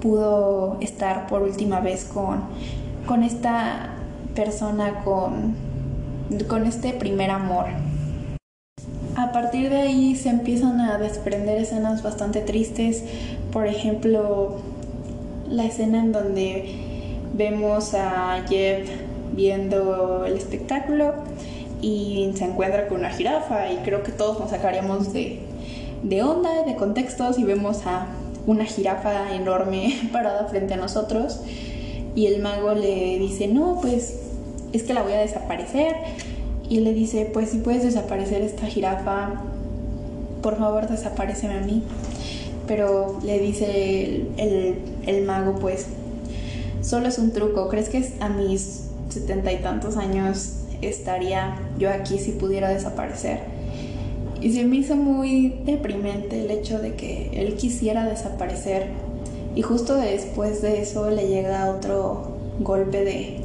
pudo 0.00 0.78
estar 0.80 1.26
por 1.26 1.42
última 1.42 1.80
vez 1.80 2.04
con, 2.04 2.42
con 3.06 3.22
esta 3.22 3.94
persona, 4.34 5.02
con, 5.04 5.54
con 6.48 6.66
este 6.66 6.92
primer 6.92 7.30
amor. 7.30 7.66
A 9.16 9.32
partir 9.32 9.70
de 9.70 9.76
ahí 9.76 10.14
se 10.14 10.28
empiezan 10.28 10.80
a 10.80 10.98
desprender 10.98 11.58
escenas 11.58 12.02
bastante 12.02 12.40
tristes, 12.40 13.02
por 13.52 13.66
ejemplo, 13.66 14.56
la 15.48 15.64
escena 15.64 16.00
en 16.00 16.12
donde 16.12 16.74
vemos 17.32 17.94
a 17.94 18.44
Jeff 18.48 18.88
viendo 19.32 20.24
el 20.26 20.34
espectáculo 20.34 21.14
y 21.80 22.30
se 22.34 22.44
encuentra 22.44 22.88
con 22.88 23.00
una 23.00 23.10
jirafa 23.10 23.72
y 23.72 23.76
creo 23.78 24.02
que 24.02 24.12
todos 24.12 24.38
nos 24.38 24.50
sacaríamos 24.50 25.12
de, 25.12 25.40
de 26.02 26.22
onda, 26.22 26.64
de 26.64 26.76
contextos 26.76 27.38
y 27.38 27.44
vemos 27.44 27.86
a 27.86 28.06
una 28.46 28.64
jirafa 28.64 29.34
enorme 29.34 30.08
parada 30.12 30.46
frente 30.46 30.74
a 30.74 30.76
nosotros 30.76 31.40
y 32.14 32.26
el 32.26 32.40
mago 32.40 32.72
le 32.72 33.18
dice, 33.18 33.46
no, 33.46 33.78
pues 33.80 34.18
es 34.72 34.82
que 34.82 34.94
la 34.94 35.02
voy 35.02 35.12
a 35.12 35.18
desaparecer 35.18 35.96
y 36.68 36.80
le 36.80 36.94
dice, 36.94 37.30
pues 37.32 37.50
si 37.50 37.58
puedes 37.58 37.82
desaparecer 37.82 38.42
esta 38.42 38.66
jirafa, 38.66 39.42
por 40.42 40.56
favor 40.58 40.88
desapareceme 40.88 41.54
a 41.54 41.60
mí. 41.60 41.82
Pero 42.66 43.18
le 43.22 43.38
dice 43.38 44.24
el, 44.38 44.78
el 45.06 45.24
mago, 45.24 45.56
pues 45.60 45.86
solo 46.80 47.06
es 47.06 47.18
un 47.18 47.32
truco, 47.32 47.68
¿crees 47.68 47.88
que 47.88 48.12
a 48.20 48.28
mis 48.28 48.88
setenta 49.08 49.52
y 49.52 49.58
tantos 49.58 49.96
años 49.96 50.54
estaría 50.82 51.58
yo 51.78 51.90
aquí 51.90 52.18
si 52.18 52.32
pudiera 52.32 52.68
desaparecer? 52.68 53.55
Y 54.40 54.52
se 54.52 54.64
me 54.64 54.76
hizo 54.76 54.96
muy 54.96 55.60
deprimente 55.64 56.44
el 56.44 56.50
hecho 56.50 56.78
de 56.78 56.94
que 56.94 57.30
él 57.34 57.54
quisiera 57.56 58.04
desaparecer. 58.04 58.88
Y 59.54 59.62
justo 59.62 59.94
después 59.96 60.60
de 60.62 60.82
eso 60.82 61.10
le 61.10 61.28
llega 61.28 61.70
otro 61.70 62.36
golpe 62.60 63.04
de, 63.04 63.40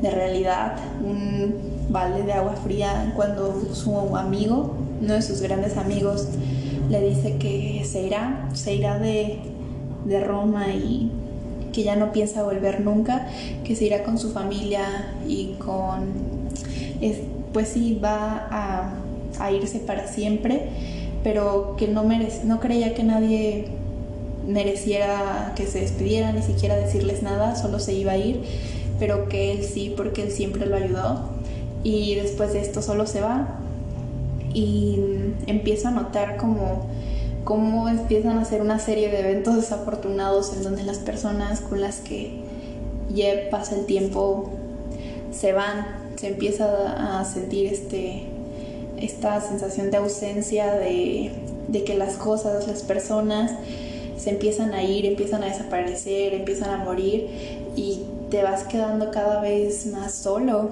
de 0.00 0.10
realidad, 0.10 0.76
un 1.02 1.54
balde 1.90 2.22
de 2.22 2.32
agua 2.32 2.54
fría 2.54 3.12
cuando 3.16 3.74
su 3.74 4.16
amigo, 4.16 4.74
uno 5.00 5.14
de 5.14 5.22
sus 5.22 5.40
grandes 5.40 5.76
amigos, 5.76 6.28
le 6.88 7.00
dice 7.08 7.36
que 7.36 7.82
se 7.84 8.02
irá, 8.02 8.48
se 8.54 8.74
irá 8.74 8.98
de, 8.98 9.38
de 10.04 10.20
Roma 10.20 10.68
y 10.68 11.10
que 11.72 11.84
ya 11.84 11.96
no 11.96 12.12
piensa 12.12 12.42
volver 12.42 12.80
nunca, 12.80 13.28
que 13.64 13.76
se 13.76 13.86
irá 13.86 14.02
con 14.02 14.18
su 14.18 14.32
familia 14.32 15.14
y 15.26 15.54
con, 15.54 16.08
pues 17.52 17.68
sí, 17.68 17.98
va 18.02 18.48
a, 18.50 18.92
a, 19.40 19.52
irse 19.52 19.78
para 19.80 20.06
siempre, 20.06 20.68
pero 21.22 21.74
que 21.76 21.88
no, 21.88 22.04
merece, 22.04 22.44
no 22.44 22.60
creía 22.60 22.94
que 22.94 23.02
nadie 23.02 23.66
mereciera 24.46 25.52
que 25.56 25.66
se 25.66 25.80
despidiera, 25.80 26.32
ni 26.32 26.42
siquiera 26.42 26.76
decirles 26.76 27.22
nada, 27.22 27.56
solo 27.56 27.78
se 27.78 27.94
iba 27.94 28.12
a 28.12 28.16
ir, 28.16 28.42
pero 28.98 29.28
que 29.28 29.52
él 29.52 29.64
sí, 29.64 29.92
porque 29.96 30.22
él 30.22 30.30
siempre 30.30 30.66
lo 30.66 30.76
ayudó. 30.76 31.20
Y 31.82 32.14
después 32.16 32.52
de 32.52 32.60
esto 32.60 32.82
solo 32.82 33.06
se 33.06 33.20
va 33.20 33.58
y 34.52 34.98
empiezo 35.46 35.88
a 35.88 35.90
notar 35.92 36.36
como 36.36 36.86
cómo 37.44 37.88
empiezan 37.88 38.38
a 38.38 38.42
hacer 38.42 38.60
una 38.60 38.78
serie 38.78 39.08
de 39.08 39.20
eventos 39.20 39.56
desafortunados 39.56 40.52
en 40.54 40.62
donde 40.62 40.82
las 40.82 40.98
personas 40.98 41.60
con 41.60 41.80
las 41.80 42.00
que 42.00 42.40
ya 43.14 43.50
pasa 43.50 43.76
el 43.76 43.86
tiempo 43.86 44.50
se 45.32 45.52
van, 45.52 45.86
se 46.16 46.28
empieza 46.28 47.20
a 47.20 47.24
sentir 47.24 47.72
este, 47.72 48.24
esta 49.00 49.40
sensación 49.40 49.90
de 49.90 49.96
ausencia, 49.98 50.72
de, 50.74 51.32
de 51.68 51.84
que 51.84 51.96
las 51.96 52.16
cosas, 52.16 52.66
las 52.66 52.82
personas 52.82 53.52
se 54.16 54.30
empiezan 54.30 54.74
a 54.74 54.82
ir, 54.82 55.06
empiezan 55.06 55.42
a 55.42 55.46
desaparecer, 55.46 56.34
empiezan 56.34 56.70
a 56.70 56.84
morir 56.84 57.28
y 57.74 58.02
te 58.30 58.42
vas 58.42 58.64
quedando 58.64 59.10
cada 59.10 59.40
vez 59.40 59.86
más 59.86 60.14
solo. 60.14 60.70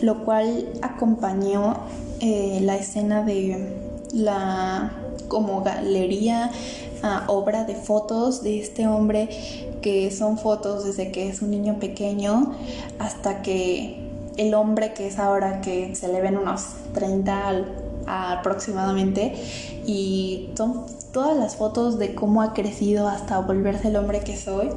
Lo 0.00 0.24
cual 0.24 0.68
acompañó 0.80 1.76
eh, 2.20 2.60
la 2.62 2.76
escena 2.76 3.22
de 3.22 3.74
la 4.12 4.92
como 5.28 5.62
galería, 5.62 6.50
ah, 7.02 7.24
obra 7.28 7.64
de 7.64 7.74
fotos 7.74 8.42
de 8.42 8.60
este 8.60 8.86
hombre 8.86 9.28
que 9.82 10.10
son 10.10 10.38
fotos 10.38 10.84
desde 10.84 11.12
que 11.12 11.28
es 11.28 11.42
un 11.42 11.50
niño 11.50 11.78
pequeño 11.78 12.54
hasta 12.98 13.42
que 13.42 14.07
el 14.38 14.54
hombre 14.54 14.94
que 14.94 15.08
es 15.08 15.18
ahora 15.18 15.60
que 15.60 15.94
se 15.94 16.08
le 16.08 16.22
ven 16.22 16.38
unos 16.38 16.62
30 16.94 17.64
aproximadamente. 18.06 19.34
Y 19.86 20.50
son 20.56 20.86
todas 21.12 21.36
las 21.36 21.56
fotos 21.56 21.98
de 21.98 22.14
cómo 22.14 22.40
ha 22.40 22.54
crecido 22.54 23.08
hasta 23.08 23.38
volverse 23.40 23.88
el 23.88 23.96
hombre 23.96 24.20
que 24.20 24.36
soy. 24.36 24.70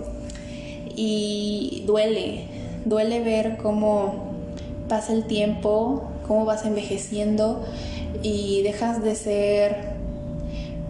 Y 0.95 1.83
duele, 1.85 2.47
duele 2.85 3.21
ver 3.21 3.57
cómo 3.57 4.31
pasa 4.89 5.13
el 5.13 5.25
tiempo, 5.25 6.03
cómo 6.27 6.43
vas 6.43 6.65
envejeciendo 6.65 7.63
y 8.21 8.61
dejas 8.63 9.01
de 9.01 9.15
ser 9.15 9.91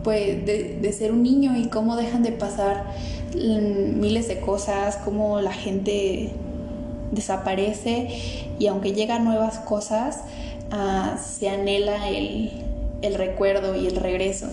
pues 0.03 0.43
de, 0.47 0.79
de 0.81 0.93
ser 0.93 1.11
un 1.11 1.21
niño 1.21 1.55
y 1.55 1.67
cómo 1.67 1.95
dejan 1.95 2.23
de 2.23 2.31
pasar 2.31 2.85
miles 3.35 4.27
de 4.27 4.39
cosas, 4.39 4.97
cómo 4.97 5.39
la 5.41 5.53
gente 5.53 6.31
desaparece 7.11 8.07
y 8.57 8.67
aunque 8.67 8.93
llegan 8.93 9.23
nuevas 9.25 9.59
cosas, 9.59 10.21
Ah, 10.73 11.17
se 11.21 11.49
anhela 11.49 12.07
el, 12.07 12.49
recuerdo 13.15 13.75
y 13.75 13.87
el 13.87 13.97
regreso. 13.97 14.47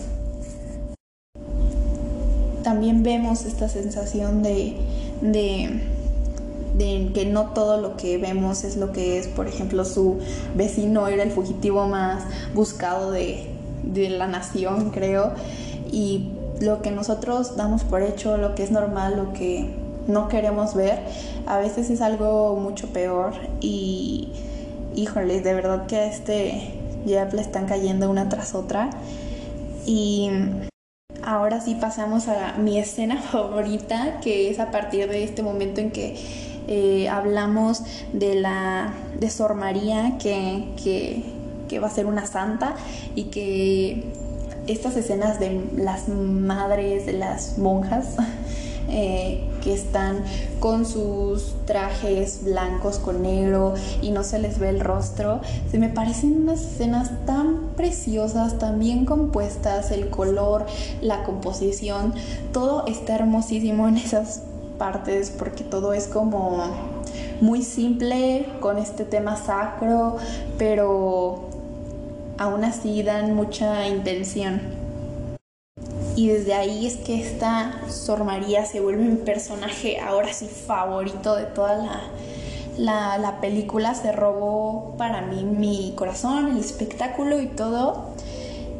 También 2.64 3.04
vemos 3.04 3.44
esta 3.44 3.68
sensación 3.68 4.42
de, 4.42 4.76
de, 5.20 5.80
que 7.14 7.24
no 7.24 7.52
todo 7.52 7.80
lo 7.80 7.96
que 7.96 8.18
vemos 8.18 8.64
es 8.64 8.76
lo 8.76 8.90
que 8.90 9.18
es. 9.18 9.28
Por 9.28 9.46
ejemplo, 9.46 9.84
su 9.84 10.18
vecino 10.56 11.06
era 11.06 11.22
el 11.22 11.30
fugitivo 11.30 11.86
más 11.86 12.24
buscado 12.52 13.12
de, 13.12 13.46
de 13.84 14.10
la 14.10 14.26
nación, 14.26 14.90
creo. 14.90 15.34
Y 15.92 16.30
lo 16.60 16.82
que 16.82 16.90
nosotros 16.90 17.56
damos 17.56 17.84
por 17.84 18.02
hecho, 18.02 18.36
lo 18.38 18.56
que 18.56 18.64
es 18.64 18.72
normal, 18.72 19.16
lo 19.16 19.32
que 19.32 19.70
no 20.08 20.26
queremos 20.26 20.74
ver, 20.74 20.98
a 21.46 21.58
veces 21.58 21.90
es 21.90 22.00
algo 22.00 22.56
mucho 22.56 22.88
peor 22.88 23.34
y 23.60 24.32
híjole, 24.96 25.40
de 25.40 25.54
verdad 25.54 25.86
que 25.86 25.96
a 25.96 26.06
este 26.06 26.72
ya 27.06 27.24
le 27.26 27.40
están 27.40 27.66
cayendo 27.66 28.10
una 28.10 28.28
tras 28.28 28.54
otra. 28.54 28.90
Y 29.86 30.30
ahora 31.22 31.60
sí 31.60 31.76
pasamos 31.80 32.28
a 32.28 32.54
mi 32.58 32.78
escena 32.78 33.20
favorita, 33.32 34.20
que 34.20 34.50
es 34.50 34.58
a 34.58 34.70
partir 34.70 35.08
de 35.08 35.24
este 35.24 35.42
momento 35.42 35.80
en 35.80 35.90
que 35.90 36.16
eh, 36.66 37.08
hablamos 37.08 37.82
de 38.12 38.34
la 38.34 38.92
de 39.18 39.30
Sor 39.30 39.54
María, 39.54 40.18
que, 40.18 40.68
que, 40.82 41.22
que 41.68 41.78
va 41.78 41.86
a 41.86 41.90
ser 41.90 42.06
una 42.06 42.26
santa 42.26 42.74
y 43.14 43.24
que 43.24 44.04
estas 44.66 44.96
escenas 44.96 45.40
de 45.40 45.62
las 45.76 46.08
madres, 46.08 47.06
de 47.06 47.14
las 47.14 47.56
monjas, 47.56 48.16
eh, 48.90 49.48
que 49.60 49.74
están 49.74 50.24
con 50.60 50.86
sus 50.86 51.54
trajes 51.66 52.40
blancos 52.42 52.98
con 52.98 53.22
negro 53.22 53.74
y 54.02 54.10
no 54.10 54.22
se 54.22 54.38
les 54.38 54.58
ve 54.58 54.70
el 54.70 54.80
rostro. 54.80 55.40
Se 55.70 55.78
me 55.78 55.88
parecen 55.88 56.42
unas 56.42 56.60
escenas 56.60 57.10
tan 57.26 57.70
preciosas, 57.76 58.58
tan 58.58 58.78
bien 58.78 59.04
compuestas, 59.04 59.90
el 59.90 60.10
color, 60.10 60.66
la 61.00 61.24
composición, 61.24 62.14
todo 62.52 62.86
está 62.86 63.16
hermosísimo 63.16 63.88
en 63.88 63.96
esas 63.96 64.42
partes 64.78 65.30
porque 65.36 65.64
todo 65.64 65.92
es 65.92 66.06
como 66.06 66.64
muy 67.40 67.62
simple 67.62 68.46
con 68.60 68.78
este 68.78 69.04
tema 69.04 69.36
sacro, 69.36 70.16
pero 70.56 71.48
aún 72.38 72.64
así 72.64 73.02
dan 73.02 73.34
mucha 73.34 73.86
intención. 73.86 74.77
Y 76.18 76.26
desde 76.26 76.52
ahí 76.52 76.84
es 76.84 76.96
que 76.96 77.22
esta 77.22 77.78
Sor 77.88 78.24
María 78.24 78.66
se 78.66 78.80
vuelve 78.80 79.04
mi 79.04 79.18
personaje 79.18 80.00
ahora 80.00 80.32
sí 80.32 80.46
favorito 80.46 81.36
de 81.36 81.44
toda 81.44 81.76
la, 82.76 83.18
la, 83.18 83.40
película. 83.40 83.94
Se 83.94 84.10
robó 84.10 84.96
para 84.98 85.22
mí 85.22 85.44
mi 85.44 85.92
corazón, 85.94 86.48
el 86.48 86.58
espectáculo 86.58 87.40
y 87.40 87.46
todo. 87.46 88.08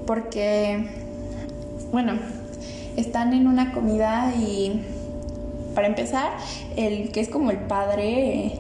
Porque, 0.05 0.91
bueno, 1.93 2.15
están 2.97 3.33
en 3.33 3.47
una 3.47 3.73
comida 3.73 4.35
y 4.37 4.83
para 5.77 5.87
empezar, 5.87 6.33
el 6.75 7.13
que 7.13 7.21
es 7.21 7.29
como 7.29 7.53
el 7.53 7.59
padre 7.59 8.59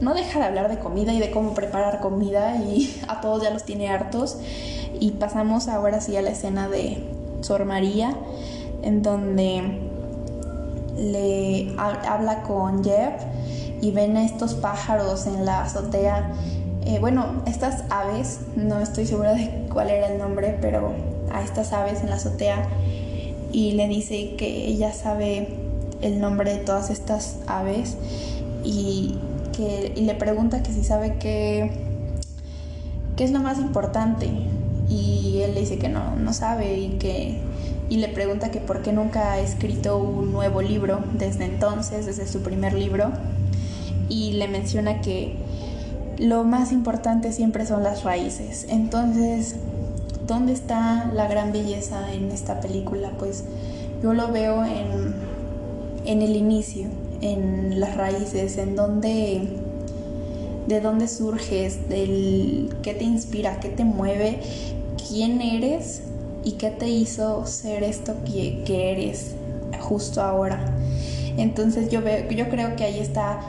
no 0.00 0.14
deja 0.14 0.38
de 0.38 0.44
hablar 0.44 0.70
de 0.70 0.78
comida 0.78 1.12
y 1.12 1.18
de 1.18 1.32
cómo 1.32 1.52
preparar 1.52 1.98
comida 1.98 2.58
y 2.58 2.96
a 3.08 3.20
todos 3.20 3.42
ya 3.42 3.50
los 3.50 3.64
tiene 3.64 3.88
hartos. 3.88 4.38
Y 5.00 5.10
pasamos 5.10 5.66
ahora 5.66 6.00
sí 6.00 6.16
a 6.16 6.22
la 6.22 6.30
escena 6.30 6.68
de 6.68 7.18
Sor 7.40 7.64
María, 7.64 8.16
en 8.82 9.02
donde 9.02 9.80
le 10.96 11.74
habla 11.76 12.42
con 12.42 12.84
Jeff 12.84 13.22
y 13.80 13.90
ven 13.90 14.16
a 14.16 14.24
estos 14.24 14.54
pájaros 14.54 15.26
en 15.26 15.44
la 15.44 15.62
azotea. 15.62 16.32
Eh, 16.84 16.98
bueno, 16.98 17.42
estas 17.46 17.84
aves, 17.90 18.40
no 18.56 18.80
estoy 18.80 19.06
segura 19.06 19.34
de 19.34 19.66
cuál 19.72 19.90
era 19.90 20.08
el 20.08 20.18
nombre, 20.18 20.58
pero 20.60 20.92
a 21.32 21.42
estas 21.42 21.72
aves 21.72 22.02
en 22.02 22.10
la 22.10 22.16
azotea 22.16 22.68
y 23.52 23.72
le 23.72 23.88
dice 23.88 24.36
que 24.36 24.66
ella 24.66 24.92
sabe 24.92 25.48
el 26.02 26.20
nombre 26.20 26.54
de 26.54 26.58
todas 26.58 26.90
estas 26.90 27.36
aves 27.46 27.96
y, 28.64 29.18
que, 29.56 29.92
le 29.96 30.14
pregunta 30.14 30.62
que 30.62 30.72
si 30.72 30.84
sabe 30.84 31.16
qué, 31.18 31.70
qué 33.16 33.24
es 33.24 33.32
lo 33.32 33.40
más 33.40 33.58
importante 33.58 34.30
y 34.90 35.40
él 35.42 35.54
le 35.54 35.60
dice 35.60 35.78
que 35.78 35.88
no, 35.88 36.16
no 36.16 36.32
sabe 36.32 36.78
y 36.78 36.88
que 36.98 37.38
y 37.88 37.96
le 37.96 38.08
pregunta 38.08 38.50
que 38.50 38.60
por 38.60 38.82
qué 38.82 38.92
nunca 38.92 39.32
ha 39.32 39.40
escrito 39.40 39.98
un 39.98 40.32
nuevo 40.32 40.62
libro 40.62 41.00
desde 41.14 41.44
entonces, 41.44 42.06
desde 42.06 42.26
su 42.26 42.40
primer 42.40 42.72
libro 42.72 43.10
y 44.08 44.32
le 44.32 44.48
menciona 44.48 45.00
que 45.00 45.34
lo 46.18 46.44
más 46.44 46.70
importante 46.70 47.32
siempre 47.32 47.64
son 47.66 47.82
las 47.82 48.04
raíces. 48.04 48.66
Entonces, 48.68 49.56
¿dónde 50.26 50.52
está 50.52 51.10
la 51.14 51.26
gran 51.26 51.52
belleza 51.52 52.12
en 52.12 52.30
esta 52.30 52.60
película? 52.60 53.10
Pues 53.18 53.44
yo 54.02 54.12
lo 54.12 54.30
veo 54.30 54.64
en, 54.64 55.14
en 56.04 56.22
el 56.22 56.36
inicio, 56.36 56.88
en 57.22 57.80
las 57.80 57.96
raíces, 57.96 58.58
en 58.58 58.76
donde 58.76 59.48
de 60.68 60.80
dónde 60.80 61.08
surges, 61.08 61.88
del 61.88 62.70
qué 62.82 62.94
te 62.94 63.04
inspira, 63.04 63.58
qué 63.58 63.70
te 63.70 63.84
mueve, 63.84 64.40
quién 65.10 65.40
eres 65.40 66.02
y 66.44 66.52
qué 66.52 66.70
te 66.70 66.88
hizo 66.88 67.44
ser 67.46 67.82
esto 67.82 68.14
que, 68.24 68.62
que 68.64 68.92
eres 68.92 69.34
justo 69.80 70.22
ahora. 70.22 70.64
Entonces 71.36 71.90
yo 71.90 72.00
veo, 72.00 72.30
yo 72.30 72.48
creo 72.48 72.76
que 72.76 72.84
ahí 72.84 73.00
está 73.00 73.40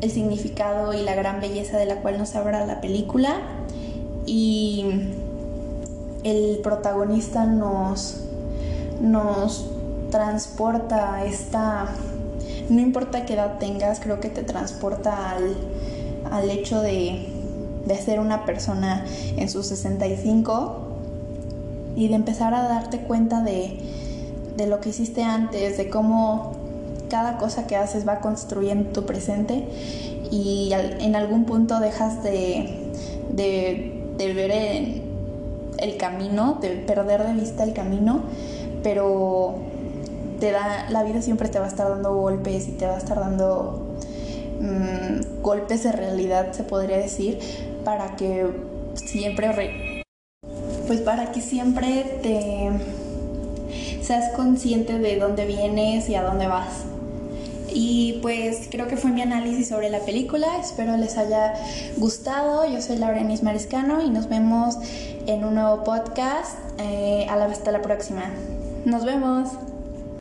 el 0.00 0.10
significado 0.10 0.92
y 0.92 1.02
la 1.02 1.14
gran 1.14 1.40
belleza 1.40 1.78
de 1.78 1.86
la 1.86 2.02
cual 2.02 2.18
nos 2.18 2.34
habla 2.34 2.66
la 2.66 2.80
película 2.80 3.36
y 4.26 4.84
el 6.24 6.58
protagonista 6.62 7.46
nos, 7.46 8.24
nos 9.00 9.70
transporta 10.10 11.24
esta, 11.24 11.94
no 12.68 12.80
importa 12.80 13.24
qué 13.24 13.34
edad 13.34 13.58
tengas, 13.58 14.00
creo 14.00 14.18
que 14.18 14.28
te 14.28 14.42
transporta 14.42 15.30
al, 15.30 15.54
al 16.30 16.50
hecho 16.50 16.80
de, 16.80 17.28
de 17.86 17.96
ser 17.96 18.20
una 18.20 18.44
persona 18.44 19.04
en 19.36 19.48
sus 19.48 19.66
65 19.66 20.76
y 21.96 22.08
de 22.08 22.14
empezar 22.14 22.54
a 22.54 22.62
darte 22.62 22.98
cuenta 22.98 23.42
de, 23.42 23.78
de 24.56 24.66
lo 24.66 24.80
que 24.80 24.90
hiciste 24.90 25.22
antes, 25.22 25.76
de 25.76 25.90
cómo 25.90 26.52
cada 27.08 27.36
cosa 27.36 27.66
que 27.66 27.76
haces 27.76 28.08
va 28.08 28.20
construyendo 28.20 28.90
tu 28.90 29.04
presente 29.04 29.64
y 30.30 30.70
en 30.72 31.14
algún 31.14 31.44
punto 31.44 31.78
dejas 31.78 32.22
de, 32.22 32.90
de, 33.30 33.92
de 34.16 34.32
ver 34.32 34.50
el, 35.76 35.96
camino, 35.98 36.58
de 36.62 36.70
perder 36.70 37.26
de 37.26 37.34
vista 37.34 37.64
el 37.64 37.74
camino, 37.74 38.22
pero 38.82 39.56
te 40.40 40.52
da, 40.52 40.88
la 40.88 41.02
vida 41.02 41.20
siempre 41.20 41.50
te 41.50 41.58
va 41.58 41.66
a 41.66 41.68
estar 41.68 41.88
dando 41.88 42.14
golpes 42.14 42.66
y 42.68 42.72
te 42.72 42.86
va 42.86 42.94
a 42.94 42.98
estar 42.98 43.20
dando 43.20 43.94
mm, 44.60 45.42
golpes 45.42 45.82
de 45.82 45.92
realidad, 45.92 46.52
se 46.52 46.62
podría 46.62 46.96
decir, 46.96 47.40
para 47.84 48.16
que 48.16 48.46
siempre, 48.94 50.04
pues 50.86 51.00
para 51.00 51.32
que 51.32 51.40
siempre 51.40 52.18
te 52.22 52.70
seas 54.02 54.32
consciente 54.34 54.98
de 54.98 55.16
dónde 55.16 55.46
vienes 55.46 56.08
y 56.08 56.14
a 56.14 56.22
dónde 56.22 56.46
vas. 56.46 56.84
Y 57.74 58.18
pues 58.20 58.68
creo 58.70 58.86
que 58.86 58.96
fue 58.96 59.10
mi 59.10 59.22
análisis 59.22 59.68
sobre 59.68 59.88
la 59.88 60.00
película. 60.00 60.46
Espero 60.60 60.96
les 60.96 61.16
haya 61.16 61.54
gustado. 61.96 62.70
Yo 62.70 62.82
soy 62.82 62.98
Laurenis 62.98 63.42
Mariscano 63.42 64.02
y 64.02 64.10
nos 64.10 64.28
vemos 64.28 64.76
en 65.26 65.44
un 65.44 65.54
nuevo 65.54 65.82
podcast. 65.84 66.58
Eh, 66.78 67.26
hasta 67.30 67.72
la 67.72 67.80
próxima. 67.80 68.30
Nos 68.84 69.04
vemos. 69.04 69.48